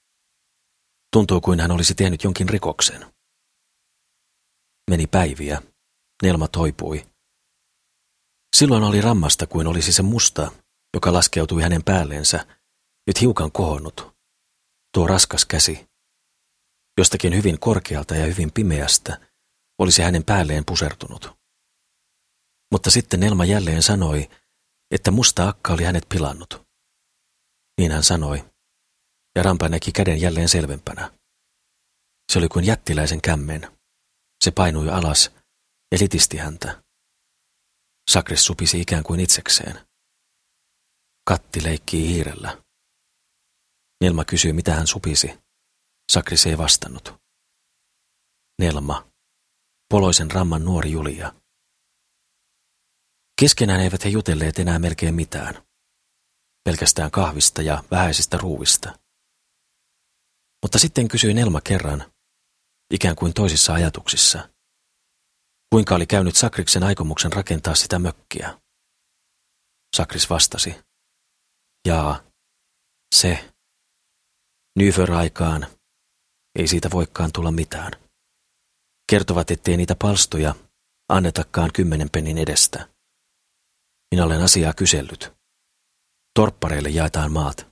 Tuntui 1.14 1.42
kuin 1.42 1.60
hän 1.60 1.72
olisi 1.72 1.96
tehnyt 1.96 2.24
jonkin 2.24 2.50
rikoksen. 2.50 3.14
Meni 4.90 5.08
päiviä. 5.08 5.62
Nelma 6.24 6.48
toipui. 6.48 7.06
Silloin 8.56 8.84
oli 8.84 9.02
rammasta 9.02 9.48
kuin 9.48 9.68
olisi 9.68 9.94
se 9.94 10.02
musta, 10.02 10.52
joka 10.94 11.14
laskeutui 11.14 11.62
hänen 11.62 11.84
päälleensä, 11.84 12.46
nyt 13.08 13.22
hiukan 13.22 13.52
kohonnut. 13.52 14.18
Tuo 14.94 15.08
raskas 15.08 15.46
käsi. 15.46 15.88
jostakin 16.98 17.36
hyvin 17.36 17.60
korkealta 17.60 18.16
ja 18.16 18.26
hyvin 18.26 18.52
pimeästä, 18.52 19.28
olisi 19.80 20.02
hänen 20.02 20.24
päälleen 20.24 20.66
pusertunut. 20.66 21.38
Mutta 22.72 22.92
sitten 22.92 23.20
Nelma 23.20 23.46
jälleen 23.46 23.84
sanoi, 23.84 24.30
että 24.92 25.12
musta 25.12 25.50
akka 25.50 25.74
oli 25.74 25.84
hänet 25.84 26.06
pilannut. 26.10 26.68
Niin 27.78 27.92
hän 27.92 28.04
sanoi, 28.04 28.46
ja 29.38 29.44
Rampa 29.44 29.70
näki 29.70 29.92
käden 29.92 30.22
jälleen 30.22 30.50
selvempänä. 30.50 31.12
Se 32.32 32.40
oli 32.40 32.48
kuin 32.48 32.66
jättiläisen 32.66 33.22
kämmen. 33.22 33.78
Se 34.44 34.52
painui 34.52 34.90
alas 34.90 35.32
ja 35.92 35.98
litisti 36.02 36.38
häntä. 36.38 36.84
Sakris 38.12 38.46
supisi 38.46 38.82
ikään 38.82 39.04
kuin 39.04 39.20
itsekseen. 39.20 39.88
Katti 41.28 41.64
leikkii 41.64 42.08
hiirellä. 42.08 42.62
Nelma 44.02 44.26
kysyi, 44.26 44.54
mitä 44.54 44.76
hän 44.76 44.88
supisi. 44.88 45.40
Sakris 46.12 46.46
ei 46.46 46.58
vastannut. 46.58 47.14
Nelma, 48.60 49.12
poloisen 49.90 50.32
ramman 50.32 50.66
nuori 50.66 50.92
Julia. 50.92 51.34
Keskenään 53.42 53.82
eivät 53.82 54.06
he 54.06 54.10
jutelleet 54.10 54.60
enää 54.60 54.80
melkein 54.80 55.16
mitään. 55.16 55.64
Pelkästään 56.64 57.12
kahvista 57.12 57.62
ja 57.62 57.84
vähäisistä 57.92 58.38
ruuvista. 58.38 59.07
Mutta 60.64 60.80
sitten 60.80 61.08
kysyi 61.08 61.34
Nelma 61.34 61.62
kerran, 61.62 62.12
ikään 62.94 63.16
kuin 63.16 63.34
toisissa 63.34 63.74
ajatuksissa, 63.74 64.50
kuinka 65.70 65.96
oli 65.96 66.06
käynyt 66.08 66.36
Sakriksen 66.36 66.84
aikomuksen 66.84 67.34
rakentaa 67.34 67.76
sitä 67.76 68.00
mökkiä. 68.00 68.62
Sakris 69.96 70.30
vastasi, 70.30 70.76
jaa, 71.88 72.24
se, 73.16 73.54
Nyför-aikaan, 74.80 75.68
ei 76.60 76.68
siitä 76.68 76.90
voikaan 76.92 77.32
tulla 77.34 77.52
mitään. 77.52 77.92
Kertovat, 79.12 79.52
ettei 79.52 79.78
niitä 79.78 79.96
palstoja 80.02 80.56
annetakaan 81.10 81.70
kymmenen 81.74 82.10
pennin 82.10 82.38
edestä. 82.38 82.90
Minä 84.12 84.24
olen 84.26 84.42
asiaa 84.42 84.74
kysellyt. 84.74 85.34
Torppareille 86.34 86.90
jaetaan 86.90 87.32
maat, 87.32 87.68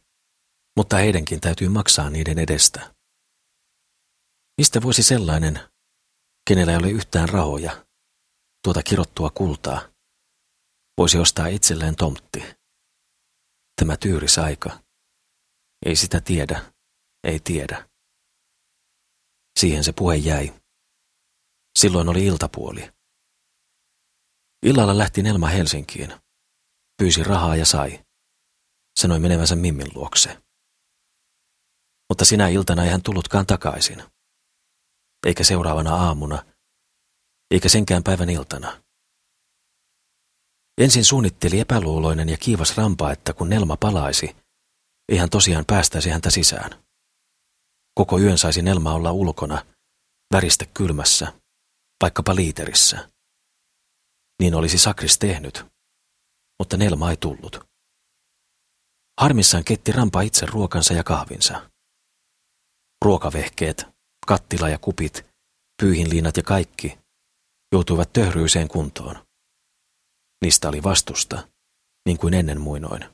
mutta 0.78 0.98
heidänkin 0.98 1.42
täytyy 1.42 1.70
maksaa 1.70 2.10
niiden 2.10 2.40
edestä. 2.40 2.96
Mistä 4.58 4.82
voisi 4.82 5.04
sellainen, 5.04 5.60
kenellä 6.48 6.72
ei 6.72 6.78
ole 6.78 6.90
yhtään 6.90 7.30
rahoja, 7.30 7.86
tuota 8.64 8.84
kirottua 8.84 9.30
kultaa, 9.30 9.90
voisi 10.98 11.18
ostaa 11.18 11.48
itselleen 11.48 11.96
tomtti? 11.96 12.44
Tämä 13.76 13.98
tyyris 13.98 14.38
aika. 14.38 14.80
Ei 15.86 15.96
sitä 15.96 16.22
tiedä, 16.22 16.72
ei 17.24 17.40
tiedä. 17.40 17.90
Siihen 19.60 19.84
se 19.84 19.92
puhe 19.92 20.16
jäi. 20.16 20.54
Silloin 21.80 22.10
oli 22.10 22.26
iltapuoli. 22.26 22.92
Illalla 24.66 24.98
lähti 24.98 25.24
Nelma 25.24 25.48
Helsinkiin. 25.48 26.14
Pyysi 26.98 27.24
rahaa 27.24 27.56
ja 27.56 27.66
sai. 27.66 28.06
Sanoi 29.00 29.20
menevänsä 29.20 29.56
Mimmin 29.56 29.88
luokse. 29.96 30.45
Mutta 32.10 32.26
sinä 32.26 32.48
iltana 32.48 32.84
ei 32.84 32.90
hän 32.90 33.02
tullutkaan 33.02 33.46
takaisin. 33.46 34.04
Eikä 35.26 35.44
seuraavana 35.44 35.96
aamuna, 35.96 36.46
eikä 37.52 37.70
senkään 37.70 38.04
päivän 38.04 38.30
iltana. 38.30 38.82
Ensin 40.78 41.06
suunnitteli 41.06 41.60
epäluuloinen 41.60 42.30
ja 42.30 42.38
kiivas 42.38 42.78
rampa, 42.78 43.12
että 43.12 43.34
kun 43.34 43.50
Nelma 43.50 43.78
palaisi, 43.78 44.36
ei 45.10 45.18
hän 45.18 45.30
tosiaan 45.30 45.66
päästäisi 45.66 46.10
häntä 46.10 46.30
sisään. 46.30 46.84
Koko 47.96 48.20
yön 48.20 48.38
saisi 48.38 48.62
Nelma 48.62 48.94
olla 48.94 49.12
ulkona, 49.12 49.66
väristä 50.34 50.66
kylmässä, 50.66 51.34
vaikkapa 52.02 52.36
liiterissä. 52.36 53.10
Niin 54.42 54.56
olisi 54.56 54.78
Sakris 54.78 55.20
tehnyt, 55.20 55.66
mutta 56.60 56.78
Nelma 56.78 57.12
ei 57.12 57.18
tullut. 57.18 57.68
Harmissaan 59.22 59.64
ketti 59.64 59.92
rampa 59.92 60.22
itse 60.22 60.46
ruokansa 60.46 60.94
ja 60.94 61.04
kahvinsa. 61.04 61.70
Ruokavehkeet, 63.02 63.88
kattila 64.28 64.70
ja 64.70 64.80
kupit, 64.80 65.26
pyyhinliinat 65.82 66.38
ja 66.38 66.44
kaikki 66.44 66.98
joutuivat 67.72 68.14
töhryiseen 68.14 68.68
kuntoon. 68.68 69.26
Niistä 70.42 70.70
oli 70.70 70.84
vastusta, 70.84 71.48
niin 72.06 72.18
kuin 72.18 72.34
ennen 72.34 72.62
muinoin. 72.62 73.06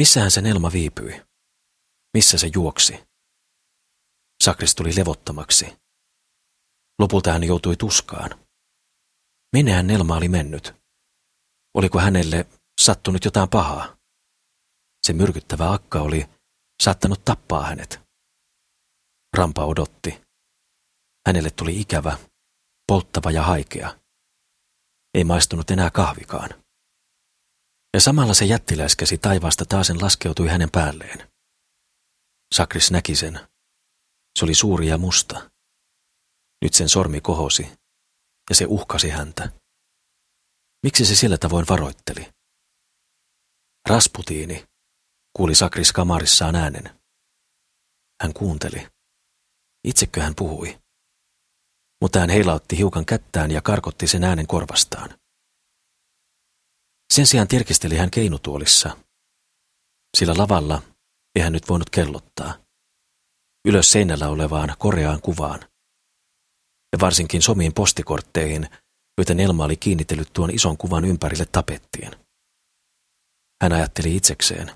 Missähän 0.00 0.30
se 0.30 0.40
Nelma 0.40 0.72
viipyi? 0.72 1.22
Missä 2.14 2.38
se 2.38 2.50
juoksi? 2.54 3.04
Sakris 4.44 4.74
tuli 4.74 4.96
levottomaksi. 4.96 5.76
Lopulta 6.98 7.32
hän 7.32 7.44
joutui 7.44 7.76
tuskaan. 7.76 8.46
Minnehän 9.52 9.86
Nelma 9.86 10.16
oli 10.16 10.28
mennyt? 10.28 10.74
Oliko 11.74 11.98
hänelle 11.98 12.46
sattunut 12.80 13.24
jotain 13.24 13.48
pahaa? 13.48 13.96
Se 15.06 15.12
myrkyttävä 15.12 15.72
akka 15.72 16.00
oli 16.00 16.26
saattanut 16.82 17.24
tappaa 17.24 17.66
hänet. 17.66 18.03
Rampa 19.34 19.64
odotti. 19.64 20.20
Hänelle 21.26 21.50
tuli 21.50 21.80
ikävä, 21.80 22.18
polttava 22.86 23.30
ja 23.30 23.42
haikea. 23.42 23.98
Ei 25.14 25.24
maistunut 25.24 25.70
enää 25.70 25.90
kahvikaan. 25.90 26.50
Ja 27.94 28.00
samalla 28.00 28.34
se 28.34 28.44
jättiläiskäsi 28.44 29.18
taivaasta 29.18 29.64
taasen 29.64 30.02
laskeutui 30.02 30.48
hänen 30.48 30.70
päälleen. 30.70 31.30
Sakris 32.54 32.90
näki 32.90 33.16
sen 33.16 33.40
se 34.38 34.44
oli 34.44 34.54
suuri 34.54 34.86
ja 34.86 34.98
musta. 34.98 35.50
Nyt 36.62 36.74
sen 36.74 36.88
sormi 36.88 37.20
kohosi, 37.20 37.62
ja 38.50 38.56
se 38.56 38.66
uhkasi 38.68 39.10
häntä. 39.10 39.52
Miksi 40.82 41.06
se 41.06 41.16
sillä 41.16 41.38
tavoin 41.38 41.66
varoitteli? 41.68 42.30
Rasputiini, 43.88 44.64
kuuli 45.36 45.54
Sakris 45.54 45.92
kamarissaan 45.92 46.56
äänen. 46.56 47.00
Hän 48.22 48.34
kuunteli. 48.34 48.93
Itsekö 49.84 50.22
hän 50.22 50.34
puhui? 50.34 50.78
Mutta 52.00 52.20
hän 52.20 52.30
heilautti 52.30 52.78
hiukan 52.78 53.06
kättään 53.06 53.50
ja 53.50 53.62
karkotti 53.62 54.06
sen 54.06 54.24
äänen 54.24 54.46
korvastaan. 54.46 55.18
Sen 57.12 57.26
sijaan 57.26 57.48
tirkisteli 57.48 57.96
hän 57.96 58.10
keinutuolissa, 58.10 58.96
sillä 60.16 60.34
lavalla 60.36 60.82
ei 61.34 61.42
hän 61.42 61.52
nyt 61.52 61.68
voinut 61.68 61.90
kellottaa 61.90 62.64
ylös 63.64 63.92
seinällä 63.92 64.28
olevaan 64.28 64.74
koreaan 64.78 65.20
kuvaan. 65.20 65.60
Ja 66.92 67.00
varsinkin 67.00 67.42
somiin 67.42 67.74
postikortteihin, 67.74 68.68
joita 69.18 69.34
Nelma 69.34 69.64
oli 69.64 69.76
kiinnitellyt 69.76 70.32
tuon 70.32 70.50
ison 70.54 70.76
kuvan 70.76 71.04
ympärille 71.04 71.46
tapettien. 71.52 72.12
Hän 73.62 73.72
ajatteli 73.72 74.16
itsekseen. 74.16 74.72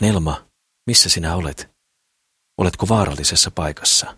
Nelma, 0.00 0.46
missä 0.86 1.08
sinä 1.08 1.36
olet? 1.36 1.69
Oletko 2.60 2.88
vaarallisessa 2.88 3.50
paikassa? 3.50 4.16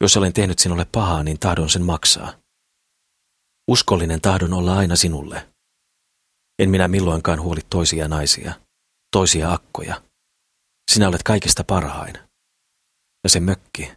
Jos 0.00 0.16
olen 0.16 0.32
tehnyt 0.32 0.58
sinulle 0.58 0.84
pahaa, 0.84 1.22
niin 1.22 1.38
tahdon 1.38 1.70
sen 1.70 1.82
maksaa. 1.82 2.32
Uskollinen 3.70 4.20
tahdon 4.20 4.52
olla 4.52 4.76
aina 4.76 4.96
sinulle. 4.96 5.48
En 6.58 6.70
minä 6.70 6.88
milloinkaan 6.88 7.40
huoli 7.40 7.60
toisia 7.70 8.08
naisia, 8.08 8.60
toisia 9.12 9.52
akkoja. 9.52 10.02
Sinä 10.92 11.08
olet 11.08 11.22
kaikista 11.22 11.64
parhain 11.64 12.14
ja 13.24 13.30
se 13.30 13.40
mökki 13.40 13.92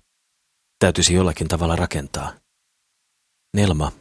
täytyisi 0.80 1.13
jollakin 1.13 1.48
tavalla 1.48 1.76
rakentaa. 1.76 2.34
Nelma, 3.56 3.92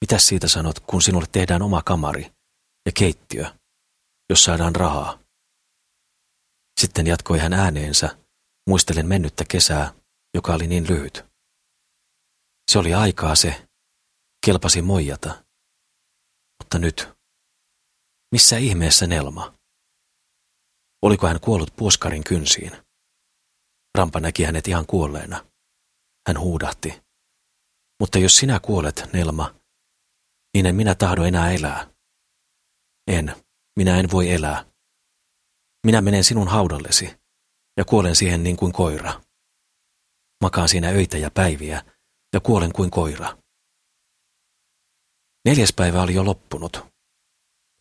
mitä 0.00 0.18
siitä 0.18 0.48
sanot, 0.48 0.80
kun 0.80 1.02
sinulle 1.02 1.26
tehdään 1.32 1.62
oma 1.62 1.82
kamari 1.82 2.32
ja 2.86 2.92
keittiö, 2.92 3.54
jos 4.30 4.44
saadaan 4.44 4.76
rahaa? 4.76 5.18
Sitten 6.80 7.06
jatkoi 7.06 7.38
hän 7.38 7.52
ääneensä, 7.52 8.16
muistelen 8.68 9.06
mennyttä 9.06 9.44
kesää, 9.48 9.94
joka 10.34 10.54
oli 10.54 10.66
niin 10.66 10.88
lyhyt. 10.88 11.24
Se 12.70 12.78
oli 12.78 12.94
aikaa 12.94 13.34
se, 13.34 13.68
kelpasi 14.46 14.82
moijata. 14.82 15.44
Mutta 16.62 16.78
nyt, 16.78 17.08
missä 18.32 18.56
ihmeessä 18.56 19.06
Nelma? 19.06 19.54
Oliko 21.02 21.26
hän 21.26 21.40
kuollut 21.40 21.76
puoskarin 21.76 22.24
kynsiin? 22.24 22.72
Rampa 23.98 24.20
näki 24.20 24.44
hänet 24.44 24.68
ihan 24.68 24.86
kuolleena. 24.86 25.46
Hän 26.28 26.38
huudahti. 26.38 27.02
Mutta 28.00 28.18
jos 28.18 28.36
sinä 28.36 28.60
kuolet, 28.60 29.12
Nelma, 29.12 29.54
niin 30.54 30.66
en 30.66 30.74
minä 30.74 30.94
tahdo 30.94 31.24
enää 31.24 31.50
elää. 31.50 31.90
En, 33.06 33.34
minä 33.76 33.96
en 33.96 34.10
voi 34.10 34.30
elää. 34.30 34.64
Minä 35.86 36.00
menen 36.00 36.24
sinun 36.24 36.48
haudallesi 36.48 37.19
ja 37.80 37.84
kuolen 37.84 38.16
siihen 38.16 38.42
niin 38.42 38.56
kuin 38.56 38.72
koira. 38.72 39.20
Makaan 40.42 40.68
siinä 40.68 40.88
öitä 40.88 41.18
ja 41.18 41.30
päiviä 41.30 41.84
ja 42.34 42.40
kuolen 42.40 42.72
kuin 42.72 42.90
koira. 42.90 43.38
Neljäs 45.44 45.72
päivä 45.72 46.02
oli 46.02 46.14
jo 46.14 46.24
loppunut. 46.24 46.86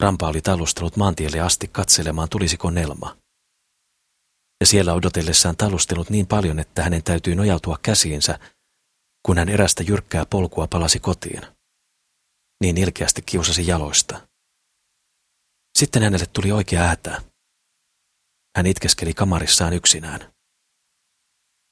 Rampa 0.04 0.28
oli 0.28 0.42
talustellut 0.42 0.96
maantielle 0.96 1.40
asti 1.40 1.68
katselemaan, 1.68 2.30
tulisiko 2.30 2.70
Nelma. 2.70 3.18
ja 4.62 4.66
siellä 4.66 4.94
odotellessaan 4.94 5.58
talustellut 5.58 6.10
niin 6.10 6.28
paljon, 6.28 6.60
että 6.60 6.84
hänen 6.84 7.04
täytyy 7.04 7.36
nojautua 7.36 7.78
käsiinsä, 7.82 8.40
kun 9.26 9.38
hän 9.38 9.50
erästä 9.50 9.84
jyrkkää 9.84 10.26
polkua 10.26 10.68
palasi 10.68 11.00
kotiin. 11.00 11.42
Niin 12.62 12.78
ilkeästi 12.78 13.22
kiusasi 13.22 13.68
jaloista. 13.68 14.28
Sitten 15.80 16.04
hänelle 16.04 16.26
tuli 16.26 16.52
oikea 16.52 16.84
hätä. 16.84 17.22
Hän 18.58 18.66
itkeskeli 18.66 19.14
kamarissaan 19.14 19.74
yksinään. 19.74 20.34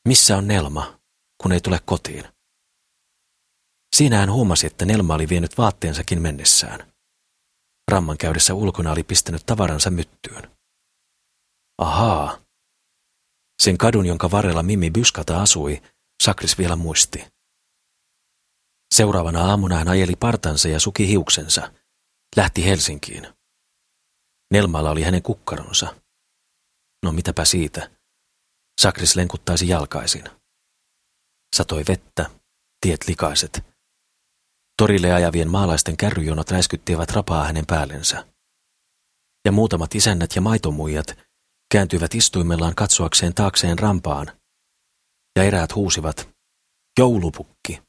Missä 0.08 0.38
on 0.38 0.48
Nelma, 0.48 1.00
kun 1.42 1.52
ei 1.52 1.62
tule 1.62 1.80
kotiin? 1.86 2.24
Siinä 3.96 4.18
hän 4.18 4.32
huomasi, 4.32 4.68
että 4.68 4.86
Nelma 4.86 5.14
oli 5.14 5.30
vienyt 5.30 5.58
vaatteensakin 5.58 6.22
mennessään. 6.22 6.94
Ramman 7.92 8.18
käydessä 8.18 8.54
ulkona 8.54 8.92
oli 8.92 9.04
pistänyt 9.04 9.46
tavaransa 9.46 9.90
myttyyn. 9.90 10.52
Ahaa. 11.78 12.42
Sen 13.64 13.78
kadun, 13.78 14.06
jonka 14.06 14.32
varrella 14.32 14.64
Mimmi 14.64 14.92
Byskata 14.92 15.42
asui, 15.42 15.82
Sakris 16.24 16.58
vielä 16.58 16.76
muisti. 16.76 17.26
Seuraavana 18.96 19.42
aamuna 19.42 19.76
hän 19.76 19.88
ajeli 19.88 20.16
partansa 20.20 20.68
ja 20.68 20.80
suki 20.80 21.08
hiuksensa. 21.08 21.74
Lähti 22.36 22.66
Helsinkiin. 22.66 23.28
Nelmalla 24.54 24.92
oli 24.92 25.04
hänen 25.04 25.24
kukkaronsa. 25.24 25.96
No 27.04 27.12
mitäpä 27.12 27.46
siitä. 27.46 27.92
Sakris 28.82 29.16
lenkuttaisi 29.16 29.68
jalkaisin. 29.68 30.24
Satoi 31.56 31.84
vettä, 31.88 32.30
tiet 32.82 33.08
likaiset. 33.08 33.66
Torille 34.78 35.14
ajavien 35.14 35.50
maalaisten 35.50 35.98
kärryjonot 35.98 36.52
räiskyttivät 36.52 37.12
rapaa 37.12 37.44
hänen 37.44 37.66
päällensä. 37.66 38.28
Ja 39.46 39.52
muutamat 39.52 39.96
isännät 39.96 40.36
ja 40.36 40.42
maitomuijat 40.42 41.18
kääntyivät 41.72 42.16
istuimellaan 42.16 42.76
katsoakseen 42.76 43.34
taakseen 43.34 43.80
rampaan. 43.80 44.40
Ja 45.36 45.44
eräät 45.44 45.76
huusivat, 45.76 46.30
joulupukki. 47.00 47.82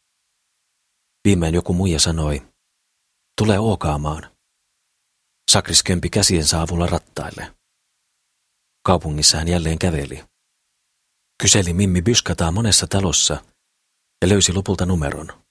Viimein 1.25 1.55
joku 1.55 1.73
muija 1.73 2.01
sanoi, 2.01 2.53
tule 3.39 3.59
ookaamaan. 3.59 4.37
Sakris 5.51 5.83
kömpi 5.83 6.11
käsiensä 6.11 6.63
avulla 6.63 6.87
rattaille. 6.87 7.58
Kaupungissa 8.89 9.37
hän 9.39 9.49
jälleen 9.49 9.79
käveli. 9.79 10.25
Kyseli 11.43 11.73
Mimmi 11.73 12.03
Byskataa 12.03 12.51
monessa 12.51 12.87
talossa 12.87 13.45
ja 14.23 14.29
löysi 14.29 14.53
lopulta 14.53 14.87
numeron. 14.87 15.45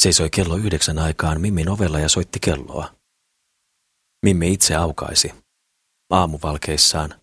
Seisoi 0.00 0.30
kello 0.30 0.56
yhdeksän 0.56 0.98
aikaan 0.98 1.40
Mimmin 1.40 1.68
ovella 1.68 2.00
ja 2.00 2.08
soitti 2.08 2.40
kelloa. 2.40 2.94
Mimmi 4.22 4.52
itse 4.52 4.74
aukaisi, 4.74 5.34
aamuvalkeissaan, 6.10 7.20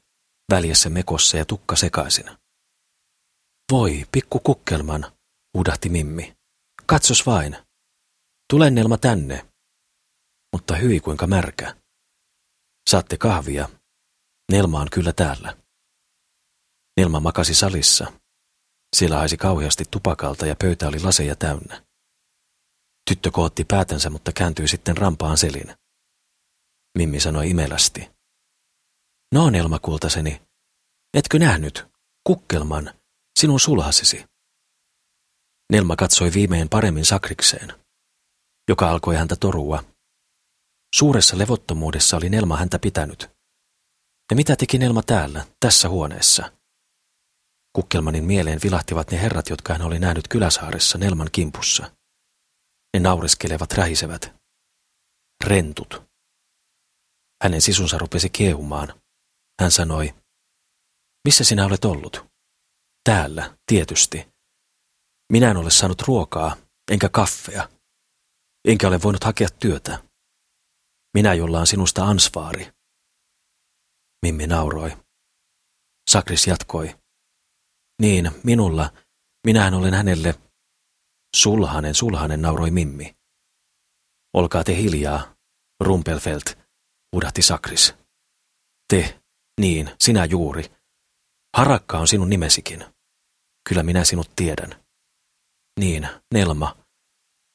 väljessä 0.51 0.89
mekossa 0.89 1.37
ja 1.37 1.45
tukka 1.45 1.75
sekaisin. 1.75 2.25
Voi, 3.71 4.05
pikku 4.11 4.39
kukkelman, 4.39 5.11
huudahti 5.53 5.89
Mimmi. 5.89 6.37
Katsos 6.85 7.25
vain. 7.25 7.57
Tule 8.49 8.69
Nelma 8.69 8.97
tänne. 8.97 9.45
Mutta 10.53 10.75
hyi 10.75 10.99
kuinka 10.99 11.27
märkä. 11.27 11.75
Saatte 12.89 13.17
kahvia. 13.17 13.69
Nelma 14.51 14.79
on 14.79 14.87
kyllä 14.91 15.13
täällä. 15.13 15.57
Nelma 16.97 17.19
makasi 17.19 17.55
salissa. 17.55 18.13
Siellä 18.95 19.17
haisi 19.17 19.37
kauheasti 19.37 19.83
tupakalta 19.91 20.45
ja 20.45 20.55
pöytä 20.55 20.87
oli 20.87 20.99
laseja 20.99 21.35
täynnä. 21.35 21.85
Tyttö 23.09 23.31
kootti 23.31 23.65
päätänsä, 23.65 24.09
mutta 24.09 24.31
kääntyi 24.31 24.67
sitten 24.67 24.97
rampaan 24.97 25.37
selin. 25.37 25.75
Mimmi 26.97 27.19
sanoi 27.19 27.49
imelästi. 27.49 28.09
No, 29.33 29.49
Nelma 29.49 29.79
kultaseni, 29.79 30.41
etkö 31.13 31.39
nähnyt? 31.39 31.87
Kukkelman, 32.23 32.93
sinun 33.39 33.59
sulhasesi. 33.59 34.25
Nelma 35.71 35.95
katsoi 35.95 36.33
viimein 36.33 36.69
paremmin 36.69 37.05
sakrikseen, 37.05 37.73
joka 38.69 38.89
alkoi 38.89 39.15
häntä 39.15 39.35
torua. 39.35 39.83
Suuressa 40.95 41.37
levottomuudessa 41.37 42.17
oli 42.17 42.29
Nelma 42.29 42.57
häntä 42.57 42.79
pitänyt. 42.79 43.38
Ja 44.29 44.35
mitä 44.35 44.55
teki 44.55 44.77
Nelma 44.77 45.01
täällä, 45.03 45.45
tässä 45.59 45.89
huoneessa? 45.89 46.51
Kukkelmanin 47.73 48.25
mieleen 48.25 48.59
vilahtivat 48.63 49.11
ne 49.11 49.21
herrat, 49.21 49.49
jotka 49.49 49.73
hän 49.73 49.81
oli 49.81 49.99
nähnyt 49.99 50.27
Kyläsaaressa 50.27 50.97
Nelman 50.97 51.29
kimpussa. 51.31 51.91
Ne 52.93 52.99
naureskelevat 52.99 53.71
rähisevät. 53.71 54.35
Rentut. 55.43 56.03
Hänen 57.43 57.61
sisunsa 57.61 57.97
rupesi 57.97 58.29
kiehumaan. 58.29 59.01
Hän 59.61 59.71
sanoi, 59.71 60.15
missä 61.27 61.43
sinä 61.43 61.65
olet 61.65 61.85
ollut? 61.85 62.25
Täällä, 63.03 63.57
tietysti. 63.65 64.27
Minä 65.31 65.51
en 65.51 65.57
ole 65.57 65.71
saanut 65.71 66.01
ruokaa, 66.01 66.57
enkä 66.91 67.09
kaffea. 67.09 67.69
Enkä 68.67 68.87
ole 68.87 69.01
voinut 69.01 69.23
hakea 69.23 69.47
työtä. 69.59 70.03
Minä, 71.13 71.33
jolla 71.33 71.59
on 71.59 71.67
sinusta 71.67 72.05
ansvaari. 72.05 72.78
Mimmi 74.25 74.47
nauroi. 74.47 74.97
Sakris 76.09 76.47
jatkoi. 76.47 76.99
Niin, 78.01 78.31
minulla. 78.43 78.93
Minähän 79.47 79.73
olen 79.73 79.93
hänelle 79.93 80.35
Sulhanen, 81.35 81.95
sulhanen, 81.95 82.41
nauroi 82.41 82.71
Mimmi. 82.71 83.15
Olkaa 84.33 84.63
te 84.63 84.75
hiljaa, 84.75 85.35
Rumpelfelt, 85.79 86.57
huudahti 87.11 87.41
Sakris. 87.41 87.93
Te, 88.87 89.21
niin, 89.61 89.91
sinä 89.99 90.25
juuri. 90.25 90.63
Harakka 91.57 91.99
on 91.99 92.07
sinun 92.07 92.29
nimesikin. 92.29 92.85
Kyllä 93.69 93.83
minä 93.83 94.03
sinut 94.03 94.31
tiedän. 94.35 94.85
Niin, 95.79 96.07
Nelma. 96.33 96.77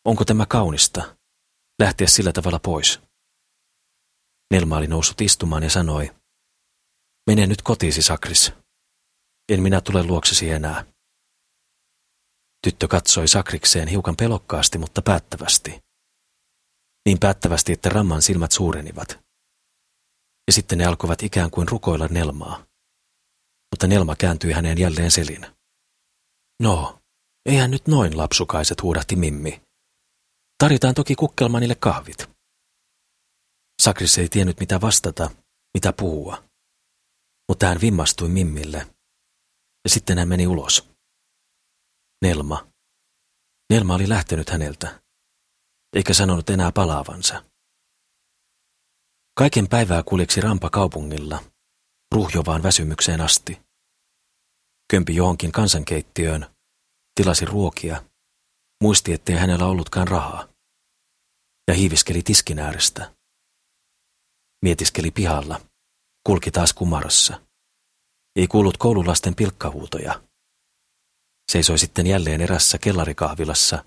Onko 0.05 0.25
tämä 0.25 0.47
kaunista? 0.47 1.17
Lähteä 1.79 2.07
sillä 2.07 2.33
tavalla 2.33 2.59
pois. 2.59 3.01
Nelma 4.53 4.77
oli 4.77 4.87
noussut 4.87 5.21
istumaan 5.21 5.63
ja 5.63 5.71
sanoi, 5.71 6.15
Mene 7.27 7.47
nyt 7.47 7.63
kotiisi, 7.63 8.03
Sakris. 8.03 8.53
En 9.49 9.63
minä 9.63 9.81
tule 9.81 10.05
luoksesi 10.05 10.51
enää. 10.51 10.85
Tyttö 12.63 12.89
katsoi 12.89 13.29
Sakrikseen 13.29 13.89
hiukan 13.89 14.17
pelokkaasti, 14.17 14.79
mutta 14.79 15.03
päättävästi. 15.03 15.81
Niin 17.07 17.19
päättävästi, 17.21 17.73
että 17.73 17.89
Ramman 17.89 18.23
silmät 18.23 18.53
suurenivat. 18.53 19.09
Ja 20.47 20.53
sitten 20.53 20.79
ne 20.79 20.85
alkoivat 20.85 21.23
ikään 21.23 21.51
kuin 21.51 21.69
rukoilla 21.69 22.09
Nelmaa. 22.09 22.67
Mutta 23.73 23.87
Nelma 23.87 24.17
kääntyi 24.17 24.53
häneen 24.53 24.79
jälleen 24.79 25.11
selin. 25.11 25.47
No, 26.63 26.99
eihän 27.47 27.71
nyt 27.71 27.87
noin 27.87 28.17
lapsukaiset, 28.17 28.83
huudahti 28.83 29.17
Mimmi. 29.17 29.63
Tarjotaan 30.59 30.95
toki 30.95 31.15
kukkelmanille 31.15 31.75
kahvit. 31.75 32.31
Sakris 33.83 34.19
ei 34.19 34.29
tiennyt 34.29 34.61
mitä 34.61 34.81
vastata, 34.81 35.31
mitä 35.75 35.93
puhua. 35.93 36.45
Mutta 37.49 37.67
hän 37.67 37.81
vimmastui 37.81 38.29
Mimmille. 38.29 38.79
Ja 39.85 39.91
sitten 39.91 40.19
hän 40.19 40.29
meni 40.29 40.47
ulos. 40.47 40.89
Nelma. 42.23 42.69
Nelma 43.71 43.95
oli 43.95 44.09
lähtenyt 44.09 44.51
häneltä, 44.51 45.03
eikä 45.97 46.15
sanonut 46.15 46.51
enää 46.51 46.73
palaavansa. 46.73 47.45
Kaiken 49.39 49.69
päivää 49.69 50.03
kuljeksi 50.03 50.41
rampa 50.41 50.71
kaupungilla, 50.71 51.45
ruhjovaan 52.15 52.63
väsymykseen 52.63 53.21
asti. 53.21 53.61
Kömpi 54.91 55.17
johonkin 55.17 55.53
kansankeittiöön, 55.53 56.47
tilasi 57.15 57.45
ruokia, 57.45 58.05
muisti, 58.83 59.13
ettei 59.13 59.37
hänellä 59.37 59.67
ollutkaan 59.67 60.09
rahaa, 60.09 60.49
ja 61.69 61.75
hiiviskeli 61.75 62.23
tiskin 62.23 62.59
äärestä. 62.59 63.15
Mietiskeli 64.63 65.11
pihalla, 65.11 65.61
kulki 66.27 66.51
taas 66.51 66.73
kumarassa. 66.73 67.41
Ei 68.37 68.47
kuullut 68.47 68.77
koululaisten 68.77 69.35
pilkkahuutoja. 69.35 70.23
Seisoi 71.53 71.79
sitten 71.79 72.07
jälleen 72.07 72.41
erässä 72.41 72.79
kellarikahvilassa, 72.79 73.85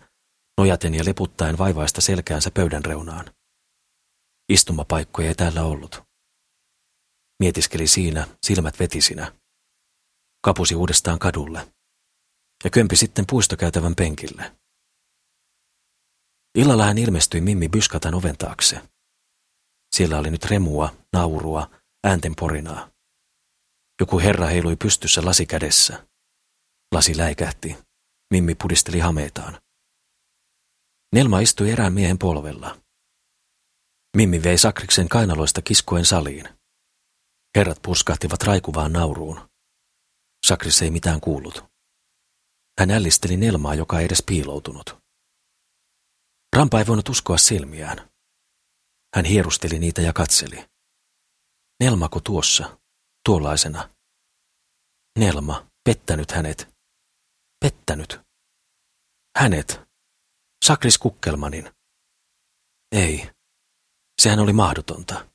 nojaten 0.57 0.95
ja 0.95 1.05
leputtaen 1.05 1.57
vaivaista 1.57 2.01
selkäänsä 2.01 2.51
pöydän 2.53 2.85
reunaan. 2.85 3.25
Istumapaikkoja 4.49 5.27
ei 5.27 5.35
täällä 5.35 5.63
ollut. 5.63 6.03
Mietiskeli 7.39 7.87
siinä, 7.87 8.27
silmät 8.43 8.79
vetisinä. 8.79 9.33
Kapusi 10.43 10.75
uudestaan 10.75 11.19
kadulle. 11.19 11.73
Ja 12.63 12.69
kömpi 12.69 12.95
sitten 12.95 13.25
puistokäytävän 13.29 13.95
penkille. 13.95 14.55
Illalla 16.55 16.85
hän 16.85 16.97
ilmestyi 16.97 17.41
Mimmi 17.41 17.69
Byskatan 17.69 18.13
oven 18.13 18.37
taakse. 18.37 18.81
Siellä 19.95 20.19
oli 20.19 20.31
nyt 20.31 20.45
remua, 20.45 20.95
naurua, 21.13 21.69
äänten 22.03 22.35
porinaa. 22.35 22.91
Joku 23.99 24.19
herra 24.19 24.45
heilui 24.45 24.75
pystyssä 24.75 25.25
lasi 25.25 25.45
kädessä. 25.45 26.07
Lasi 26.91 27.17
läikähti. 27.17 27.77
Mimmi 28.33 28.55
pudisteli 28.55 28.99
hameitaan. 28.99 29.61
Nelma 31.13 31.39
istui 31.39 31.71
erään 31.71 31.93
miehen 31.93 32.17
polvella. 32.17 32.81
Mimmi 34.17 34.43
vei 34.43 34.57
Sakriksen 34.57 35.09
kainaloista 35.09 35.61
kiskuen 35.61 36.05
saliin. 36.05 36.49
Herrat 37.57 37.79
purskahtivat 37.81 38.43
raikuvaan 38.43 38.93
nauruun. 38.93 39.49
Sakris 40.47 40.81
ei 40.81 40.91
mitään 40.91 41.21
kuullut. 41.21 41.63
Hän 42.79 42.91
ällisteli 42.91 43.37
Nelmaa, 43.37 43.75
joka 43.75 43.99
ei 43.99 44.05
edes 44.05 44.23
piiloutunut. 44.25 44.97
Rampa 46.55 46.79
ei 46.79 46.87
voinut 46.87 47.09
uskoa 47.09 47.37
silmiään. 47.37 48.09
Hän 49.15 49.25
hierusteli 49.25 49.79
niitä 49.79 50.01
ja 50.01 50.13
katseli. 50.13 50.65
Nelmako 51.83 52.19
tuossa, 52.19 52.79
tuollaisena? 53.25 53.89
Nelma, 55.19 55.67
pettänyt 55.83 56.31
hänet. 56.31 56.67
Pettänyt. 57.59 58.19
Hänet. 59.37 59.81
Sakris 60.65 60.97
Kukkelmanin. 60.97 61.71
Ei. 62.91 63.29
Sehän 64.21 64.39
oli 64.39 64.53
mahdotonta. 64.53 65.29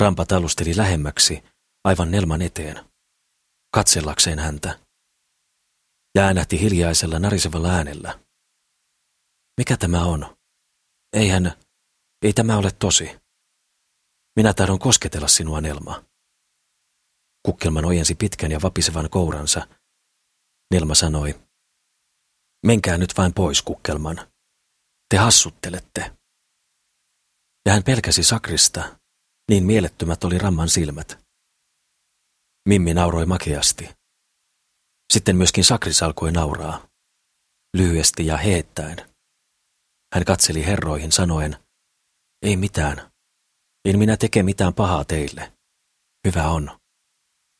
Rampa 0.00 0.24
talusteli 0.24 0.76
lähemmäksi, 0.76 1.42
aivan 1.84 2.10
Nelman 2.10 2.42
eteen, 2.42 2.84
katsellakseen 3.74 4.38
häntä. 4.38 4.78
Ja 6.14 6.22
äänähti 6.22 6.60
hiljaisella 6.60 7.18
narisevalla 7.18 7.70
äänellä. 7.70 8.20
Mikä 9.60 9.76
tämä 9.76 10.04
on? 10.04 10.36
Eihän, 11.12 11.52
ei 12.22 12.32
tämä 12.32 12.58
ole 12.58 12.70
tosi. 12.70 13.21
Minä 14.36 14.54
tahdon 14.54 14.78
kosketella 14.78 15.28
sinua, 15.28 15.60
Nelma. 15.60 16.04
Kukkelman 17.42 17.84
ojensi 17.84 18.14
pitkän 18.14 18.50
ja 18.50 18.62
vapisevan 18.62 19.10
kouransa. 19.10 19.68
Nelma 20.74 20.94
sanoi, 20.94 21.40
menkää 22.66 22.98
nyt 22.98 23.16
vain 23.16 23.34
pois, 23.34 23.62
Kukkelman. 23.62 24.32
Te 25.08 25.16
hassuttelette. 25.16 26.16
Ja 27.66 27.72
hän 27.72 27.84
pelkäsi 27.84 28.22
Sakrista, 28.22 28.98
niin 29.50 29.64
mielettömät 29.64 30.24
oli 30.24 30.38
Ramman 30.38 30.68
silmät. 30.68 31.18
Mimmi 32.68 32.94
nauroi 32.94 33.26
makeasti. 33.26 33.88
Sitten 35.12 35.36
myöskin 35.36 35.64
Sakris 35.64 36.02
alkoi 36.02 36.32
nauraa, 36.32 36.88
lyhyesti 37.76 38.26
ja 38.26 38.36
heettäen. 38.36 39.10
Hän 40.14 40.24
katseli 40.24 40.66
herroihin 40.66 41.12
sanoen, 41.12 41.56
ei 42.42 42.56
mitään, 42.56 43.11
en 43.84 43.98
minä 43.98 44.16
teke 44.16 44.42
mitään 44.42 44.74
pahaa 44.74 45.04
teille. 45.04 45.52
Hyvä 46.26 46.48
on. 46.48 46.80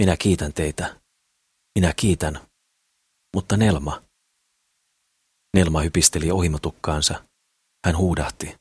Minä 0.02 0.16
kiitän 0.16 0.52
teitä. 0.52 1.00
Minä 1.78 1.94
kiitän. 1.96 2.48
Mutta 3.36 3.56
Nelma. 3.56 4.02
Nelma 5.56 5.80
hypisteli 5.80 6.30
ohimotukkaansa. 6.30 7.24
Hän 7.86 7.96
huudahti. 7.96 8.56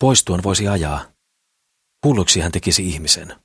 Poistuon 0.00 0.42
voisi 0.42 0.68
ajaa. 0.68 1.12
Hulluksi 2.06 2.40
hän 2.40 2.52
tekisi 2.52 2.88
ihmisen. 2.88 3.44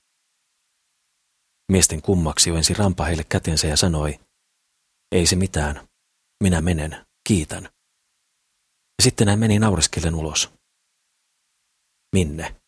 Miesten 1.72 2.02
kummaksi 2.02 2.52
ojensi 2.52 2.74
rampa 2.74 3.06
heille 3.06 3.24
kätensä 3.24 3.68
ja 3.68 3.78
sanoi, 3.78 4.20
ei 5.12 5.26
se 5.26 5.36
mitään, 5.36 5.88
minä 6.44 6.62
menen, 6.62 7.06
kiitän. 7.28 7.64
Ja 8.98 9.04
sitten 9.04 9.28
hän 9.28 9.40
meni 9.40 9.60
naureskellen 9.60 10.16
ulos. 10.16 10.54
Minne? 12.16 12.59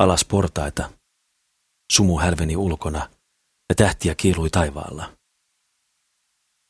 Alas 0.00 0.24
portaita. 0.24 0.90
Sumu 1.92 2.18
hälveni 2.18 2.56
ulkona 2.56 3.10
ja 3.68 3.74
tähtiä 3.74 4.14
kiilui 4.14 4.50
taivaalla. 4.50 5.16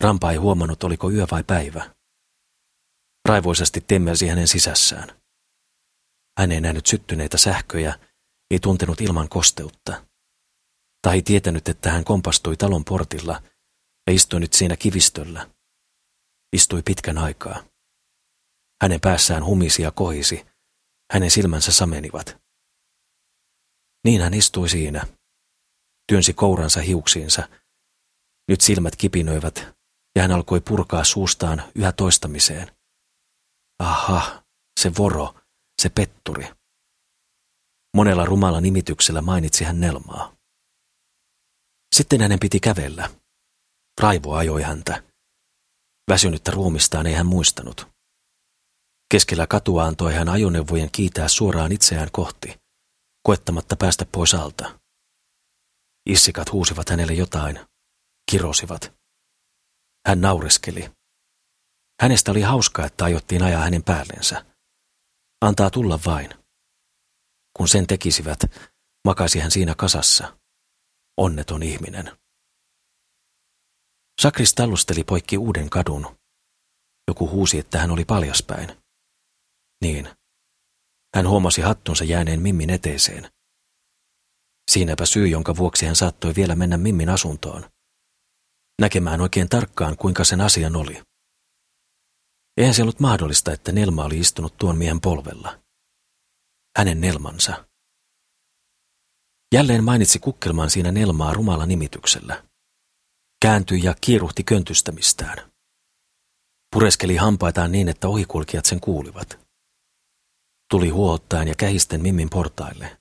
Rampa 0.01 0.31
ei 0.31 0.37
huomannut, 0.37 0.85
oliko 0.85 1.11
yö 1.11 1.27
vai 1.31 1.45
päivä. 1.45 1.95
Raivoisesti 3.29 3.81
temmelsi 3.81 4.29
hänen 4.29 4.49
sisässään. 4.49 5.21
Hän 6.39 6.53
ei 6.53 6.61
nähnyt 6.61 6.87
syttyneitä 6.87 7.39
sähköjä, 7.39 7.99
ei 8.51 8.59
tuntenut 8.59 9.01
ilman 9.01 9.29
kosteutta. 9.29 10.07
Tai 11.03 11.15
ei 11.15 11.23
tietänyt, 11.23 11.69
että 11.69 11.91
hän 11.91 12.05
kompastui 12.05 12.57
talon 12.57 12.85
portilla 12.85 13.43
ja 14.07 14.13
istui 14.13 14.41
nyt 14.41 14.53
siinä 14.53 14.77
kivistöllä. 14.77 15.51
Istui 16.57 16.83
pitkän 16.83 17.19
aikaa. 17.19 17.63
Hänen 18.83 19.01
päässään 19.01 19.45
humisi 19.45 19.83
ja 19.83 19.91
kohisi, 19.91 20.47
hänen 21.13 21.31
silmänsä 21.31 21.73
samenivat. 21.73 22.41
Niin 24.05 24.23
hän 24.23 24.35
istui 24.35 24.69
siinä, 24.69 25.07
työnsi 26.09 26.33
kouransa 26.33 26.81
hiuksiinsa. 26.81 27.49
Nyt 28.49 28.61
silmät 28.61 28.97
kipinöivät 28.97 29.67
ja 30.17 30.23
hän 30.23 30.33
alkoi 30.33 30.61
purkaa 30.61 31.05
suustaan 31.05 31.63
yhä 31.75 31.93
toistamiseen. 31.93 32.77
Aha, 33.79 34.43
se 34.81 34.93
voro, 34.99 35.35
se 35.83 35.89
petturi. 35.89 36.49
Monella 37.97 38.25
rumalla 38.25 38.61
nimityksellä 38.61 39.23
mainitsi 39.23 39.65
hän 39.65 39.81
Nelmaa. 39.81 40.37
Sitten 41.97 42.21
hänen 42.21 42.41
piti 42.41 42.61
kävellä. 42.61 43.11
Raivo 44.01 44.35
ajoi 44.35 44.63
häntä. 44.63 45.03
Väsynyttä 46.11 46.51
ruumistaan 46.51 47.07
ei 47.07 47.15
hän 47.15 47.27
muistanut. 47.27 47.89
Keskellä 49.11 49.47
katua 49.47 49.85
antoi 49.85 50.15
hän 50.15 50.29
ajoneuvojen 50.29 50.91
kiitää 50.93 51.29
suoraan 51.29 51.73
itseään 51.73 52.09
kohti, 52.13 52.61
koettamatta 53.23 53.77
päästä 53.77 54.07
pois 54.13 54.35
alta. 54.35 54.81
Issikat 56.07 56.53
huusivat 56.53 56.89
hänelle 56.89 57.13
jotain, 57.13 57.61
kirosivat. 58.31 58.93
Hän 60.07 60.21
naureskeli. 60.21 60.91
Hänestä 62.03 62.31
oli 62.31 62.43
hauskaa, 62.43 62.87
että 62.87 63.05
aiottiin 63.05 63.43
ajaa 63.43 63.63
hänen 63.63 63.85
päällensä. 63.85 64.45
Antaa 65.41 65.71
tulla 65.71 65.99
vain. 66.07 66.31
Kun 67.57 67.69
sen 67.69 67.87
tekisivät, 67.87 68.41
makasi 69.05 69.39
hän 69.41 69.51
siinä 69.51 69.75
kasassa. 69.75 70.39
Onneton 71.17 71.63
ihminen. 71.63 72.19
Sakris 74.21 74.55
tallusteli 74.55 75.05
poikki 75.05 75.39
uuden 75.39 75.71
kadun. 75.71 76.19
Joku 77.09 77.29
huusi, 77.31 77.59
että 77.59 77.79
hän 77.79 77.91
oli 77.91 78.05
paljaspäin. 78.05 78.83
Niin. 79.83 80.09
Hän 81.17 81.29
huomasi 81.29 81.61
hattunsa 81.61 82.05
jääneen 82.05 82.43
Mimmin 82.43 82.71
eteeseen. 82.71 83.31
Siinäpä 84.71 85.07
syy, 85.07 85.29
jonka 85.29 85.57
vuoksi 85.57 85.87
hän 85.87 85.97
saattoi 85.97 86.35
vielä 86.37 86.55
mennä 86.55 86.77
Mimmin 86.77 87.09
asuntoon. 87.09 87.71
Näkemään 88.81 89.21
oikein 89.21 89.49
tarkkaan, 89.49 89.97
kuinka 89.97 90.25
sen 90.25 90.41
asian 90.41 90.77
oli. 90.77 91.03
Eihän 92.57 92.75
se 92.75 92.83
ollut 92.83 93.01
mahdollista, 93.01 93.53
että 93.53 93.73
Nelma 93.73 94.05
oli 94.05 94.19
istunut 94.19 94.57
tuon 94.57 94.79
miehen 94.79 95.01
polvella. 95.01 95.61
Hänen 96.79 97.01
Nelmansa. 97.01 97.65
Jälleen 99.55 99.85
mainitsi 99.85 100.19
kukkelmaan 100.19 100.71
siinä 100.71 100.93
Nelmaa 100.93 101.33
rumalla 101.33 101.67
nimityksellä. 101.67 102.45
Kääntyi 103.43 103.83
ja 103.83 103.95
kiiruhti 104.01 104.45
köntystämistään. 104.45 105.51
Pureskeli 106.73 107.17
hampaitaan 107.17 107.73
niin, 107.73 107.89
että 107.89 108.09
ohikulkijat 108.09 108.65
sen 108.65 108.81
kuulivat. 108.81 109.50
Tuli 110.71 110.89
huohottaen 110.89 111.49
ja 111.49 111.55
kähisten 111.55 112.03
Mimmin 112.03 112.31
portaille. 112.31 113.01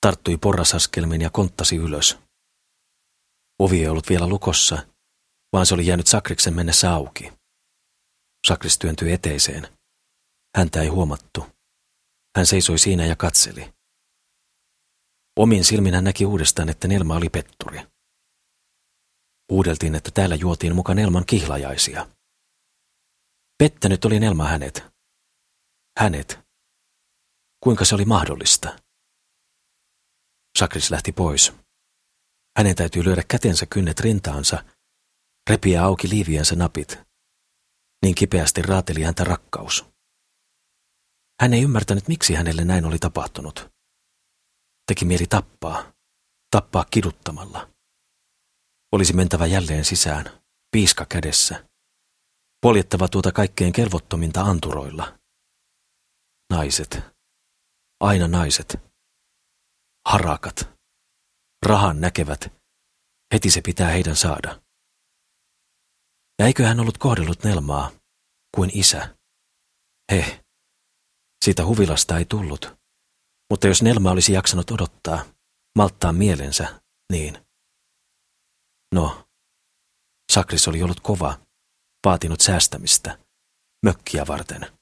Tarttui 0.00 0.36
porrasaskelmiin 0.36 1.20
ja 1.20 1.30
konttasi 1.30 1.76
ylös. 1.76 2.18
Ovi 3.58 3.80
ei 3.80 3.88
ollut 3.88 4.08
vielä 4.08 4.28
lukossa, 4.28 4.86
vaan 5.52 5.66
se 5.66 5.74
oli 5.74 5.86
jäänyt 5.86 6.06
Sakriksen 6.06 6.54
mennessä 6.54 6.92
auki. 6.92 7.32
Sakris 8.46 8.78
työntyi 8.78 9.12
eteiseen. 9.12 9.68
Häntä 10.56 10.82
ei 10.82 10.88
huomattu. 10.88 11.46
Hän 12.36 12.46
seisoi 12.46 12.78
siinä 12.78 13.06
ja 13.06 13.16
katseli. 13.16 13.72
Omin 15.38 15.64
silmin 15.64 15.94
hän 15.94 16.04
näki 16.04 16.26
uudestaan, 16.26 16.68
että 16.68 16.88
Nelma 16.88 17.16
oli 17.16 17.28
petturi. 17.28 17.80
Uudeltiin, 19.52 19.94
että 19.94 20.10
täällä 20.10 20.34
juotiin 20.34 20.74
muka 20.74 20.94
Nelman 20.94 21.26
kihlajaisia. 21.26 22.08
Pettänyt 23.58 24.04
oli 24.04 24.20
Nelma 24.20 24.44
hänet. 24.44 24.84
Hänet. 25.98 26.47
Kuinka 27.60 27.84
se 27.84 27.94
oli 27.94 28.04
mahdollista? 28.04 28.78
Sakris 30.58 30.90
lähti 30.90 31.12
pois. 31.12 31.52
Hänen 32.58 32.76
täytyy 32.76 33.04
lyödä 33.04 33.22
kätensä 33.28 33.66
kynnet 33.66 34.00
rintaansa, 34.00 34.64
repiä 35.50 35.84
auki 35.84 36.08
liiviensä 36.08 36.56
napit. 36.56 36.98
Niin 38.02 38.14
kipeästi 38.14 38.62
raateli 38.62 39.02
häntä 39.02 39.24
rakkaus. 39.24 39.84
Hän 41.40 41.54
ei 41.54 41.62
ymmärtänyt, 41.62 42.08
miksi 42.08 42.34
hänelle 42.34 42.64
näin 42.64 42.84
oli 42.84 42.98
tapahtunut. 42.98 43.70
Teki 44.86 45.04
mieli 45.04 45.26
tappaa, 45.26 45.92
tappaa 46.50 46.84
kiduttamalla. 46.90 47.70
Olisi 48.92 49.12
mentävä 49.12 49.46
jälleen 49.46 49.84
sisään, 49.84 50.42
piiska 50.70 51.06
kädessä. 51.06 51.68
Poljettava 52.60 53.08
tuota 53.08 53.32
kaikkein 53.32 53.72
kelvottominta 53.72 54.40
anturoilla. 54.40 55.18
Naiset. 56.50 57.17
Aina 58.00 58.28
naiset. 58.28 58.76
Harakat. 60.08 60.56
Rahan 61.66 62.00
näkevät. 62.00 62.52
Heti 63.34 63.50
se 63.50 63.60
pitää 63.60 63.90
heidän 63.90 64.16
saada. 64.16 64.62
Ja 66.38 66.46
eikö 66.46 66.66
hän 66.66 66.80
ollut 66.80 66.98
kohdellut 66.98 67.44
Nelmaa 67.44 67.90
kuin 68.56 68.70
isä? 68.74 69.16
He, 70.12 70.44
siitä 71.44 71.66
huvilasta 71.66 72.18
ei 72.18 72.24
tullut. 72.24 72.78
Mutta 73.50 73.66
jos 73.66 73.82
Nelma 73.82 74.10
olisi 74.10 74.32
jaksanut 74.32 74.70
odottaa, 74.70 75.24
malttaa 75.78 76.12
mielensä, 76.12 76.82
niin. 77.12 77.46
No, 78.94 79.28
Sakris 80.32 80.68
oli 80.68 80.82
ollut 80.82 81.00
kova, 81.00 81.38
vaatinut 82.06 82.40
säästämistä, 82.40 83.18
mökkiä 83.86 84.26
varten. 84.26 84.77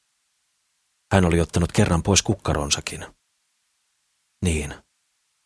Hän 1.12 1.24
oli 1.24 1.40
ottanut 1.40 1.72
kerran 1.72 2.02
pois 2.02 2.22
kukkaronsakin. 2.22 3.06
Niin, 4.44 4.74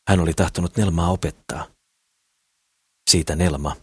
hän 0.08 0.20
oli 0.20 0.34
tahtonut 0.34 0.76
Nelmaa 0.76 1.10
opettaa. 1.10 1.66
Siitä 3.10 3.36
Nelma. 3.36 3.76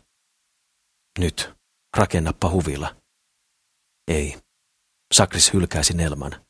Nyt, 1.19 1.53
rakennappa 1.97 2.49
huvila. 2.49 2.95
Ei. 4.07 4.41
Sakris 5.13 5.53
hylkäisi 5.53 5.93
Nelman. 5.93 6.45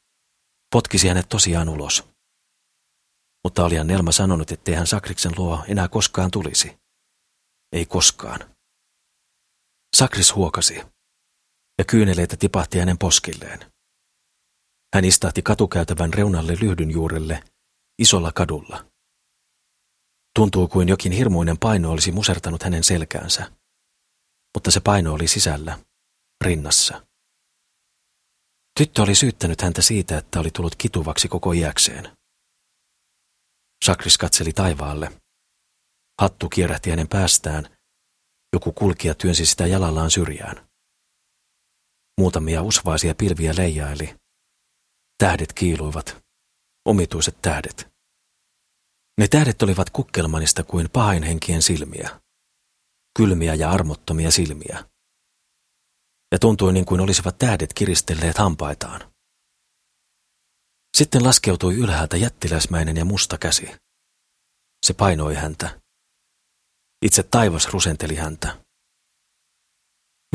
Potkisi 0.72 1.08
hänet 1.08 1.30
tosiaan 1.30 1.70
ulos. 1.70 2.04
Mutta 3.44 3.66
olihan 3.66 3.88
Nelma 3.88 4.12
sanonut, 4.12 4.52
ettei 4.52 4.76
hän 4.76 4.88
Sakriksen 4.88 5.32
luo 5.38 5.64
enää 5.68 5.88
koskaan 5.88 6.32
tulisi. 6.32 6.78
Ei 7.72 7.86
koskaan. 7.86 8.56
Sakris 9.96 10.36
huokasi, 10.36 10.76
ja 11.78 11.86
kyyneleitä 11.88 12.38
tipahti 12.38 12.80
hänen 12.80 12.98
poskilleen. 12.98 13.72
Hän 14.96 15.06
istahti 15.06 15.42
katukäytävän 15.42 16.14
reunalle 16.14 16.54
lyhdyn 16.62 16.92
juurelle, 16.92 17.44
isolla 18.00 18.32
kadulla. 18.32 18.86
Tuntuu 20.36 20.68
kuin 20.68 20.88
jokin 20.88 21.12
hirmuinen 21.12 21.58
paino 21.58 21.92
olisi 21.92 22.12
musertanut 22.12 22.64
hänen 22.64 22.84
selkäänsä, 22.84 23.52
mutta 24.56 24.72
se 24.72 24.80
paino 24.80 25.14
oli 25.14 25.28
sisällä, 25.28 25.80
rinnassa. 26.46 27.08
Tyttö 28.80 29.02
oli 29.02 29.16
syyttänyt 29.16 29.62
häntä 29.62 29.82
siitä, 29.82 30.18
että 30.18 30.40
oli 30.40 30.50
tullut 30.52 30.76
kituvaksi 30.76 31.28
koko 31.28 31.52
iäkseen. 31.52 32.18
Sakris 33.86 34.18
katseli 34.18 34.54
taivaalle. 34.54 35.12
Hattu 36.22 36.50
kierrähti 36.50 36.90
hänen 36.90 37.08
päästään. 37.08 37.78
Joku 38.54 38.72
kulkija 38.72 39.16
työnsi 39.16 39.46
sitä 39.46 39.68
jalallaan 39.68 40.12
syrjään. 40.12 40.68
Muutamia 42.20 42.62
usvaisia 42.62 43.16
pilviä 43.16 43.54
leijaili. 43.58 44.16
Tähdet 45.18 45.54
kiiluivat. 45.54 46.24
Omituiset 46.86 47.42
tähdet. 47.42 47.88
Ne 49.20 49.28
tähdet 49.28 49.62
olivat 49.62 49.90
kukkelmanista 49.90 50.64
kuin 50.64 50.90
pahainhenkien 50.90 51.62
silmiä. 51.62 52.22
Kylmiä 53.18 53.56
ja 53.56 53.72
armottomia 53.72 54.32
silmiä 54.32 54.84
ja 56.32 56.40
tuntui 56.40 56.74
niin 56.74 56.86
kuin 56.86 57.02
olisivat 57.02 57.38
tähdet 57.38 57.74
kiristelleet 57.74 58.38
hampaitaan. 58.38 59.14
Sitten 60.98 61.24
laskeutui 61.24 61.76
ylhäältä 61.76 62.18
jättiläismäinen 62.18 62.98
ja 62.98 63.06
musta 63.06 63.38
käsi. 63.38 63.72
Se 64.86 64.94
painoi 64.94 65.36
häntä. 65.36 65.82
Itse 67.06 67.24
taivas 67.24 67.68
rusenteli 67.68 68.16
häntä. 68.16 68.62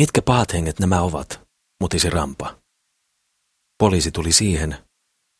Mitkä 0.00 0.22
pahat 0.22 0.52
henget 0.52 0.78
nämä 0.78 1.00
ovat, 1.00 1.40
mutisi 1.80 2.10
Rampa. 2.10 2.61
Poliisi 3.82 4.10
tuli 4.10 4.32
siihen, 4.32 4.76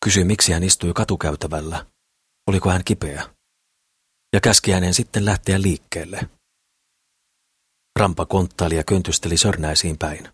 kysyi 0.05 0.25
miksi 0.25 0.53
hän 0.53 0.63
istui 0.63 0.93
katukäytävällä, 0.95 1.87
oliko 2.47 2.71
hän 2.71 2.85
kipeä, 2.85 3.29
ja 4.33 4.41
käski 4.41 4.73
hänen 4.73 4.95
sitten 4.95 5.25
lähteä 5.25 5.63
liikkeelle. 5.63 6.29
Rampa 7.99 8.27
konttaili 8.27 8.77
ja 8.77 8.85
köntysteli 8.85 9.37
sörnäisiin 9.37 9.99
päin. 9.99 10.29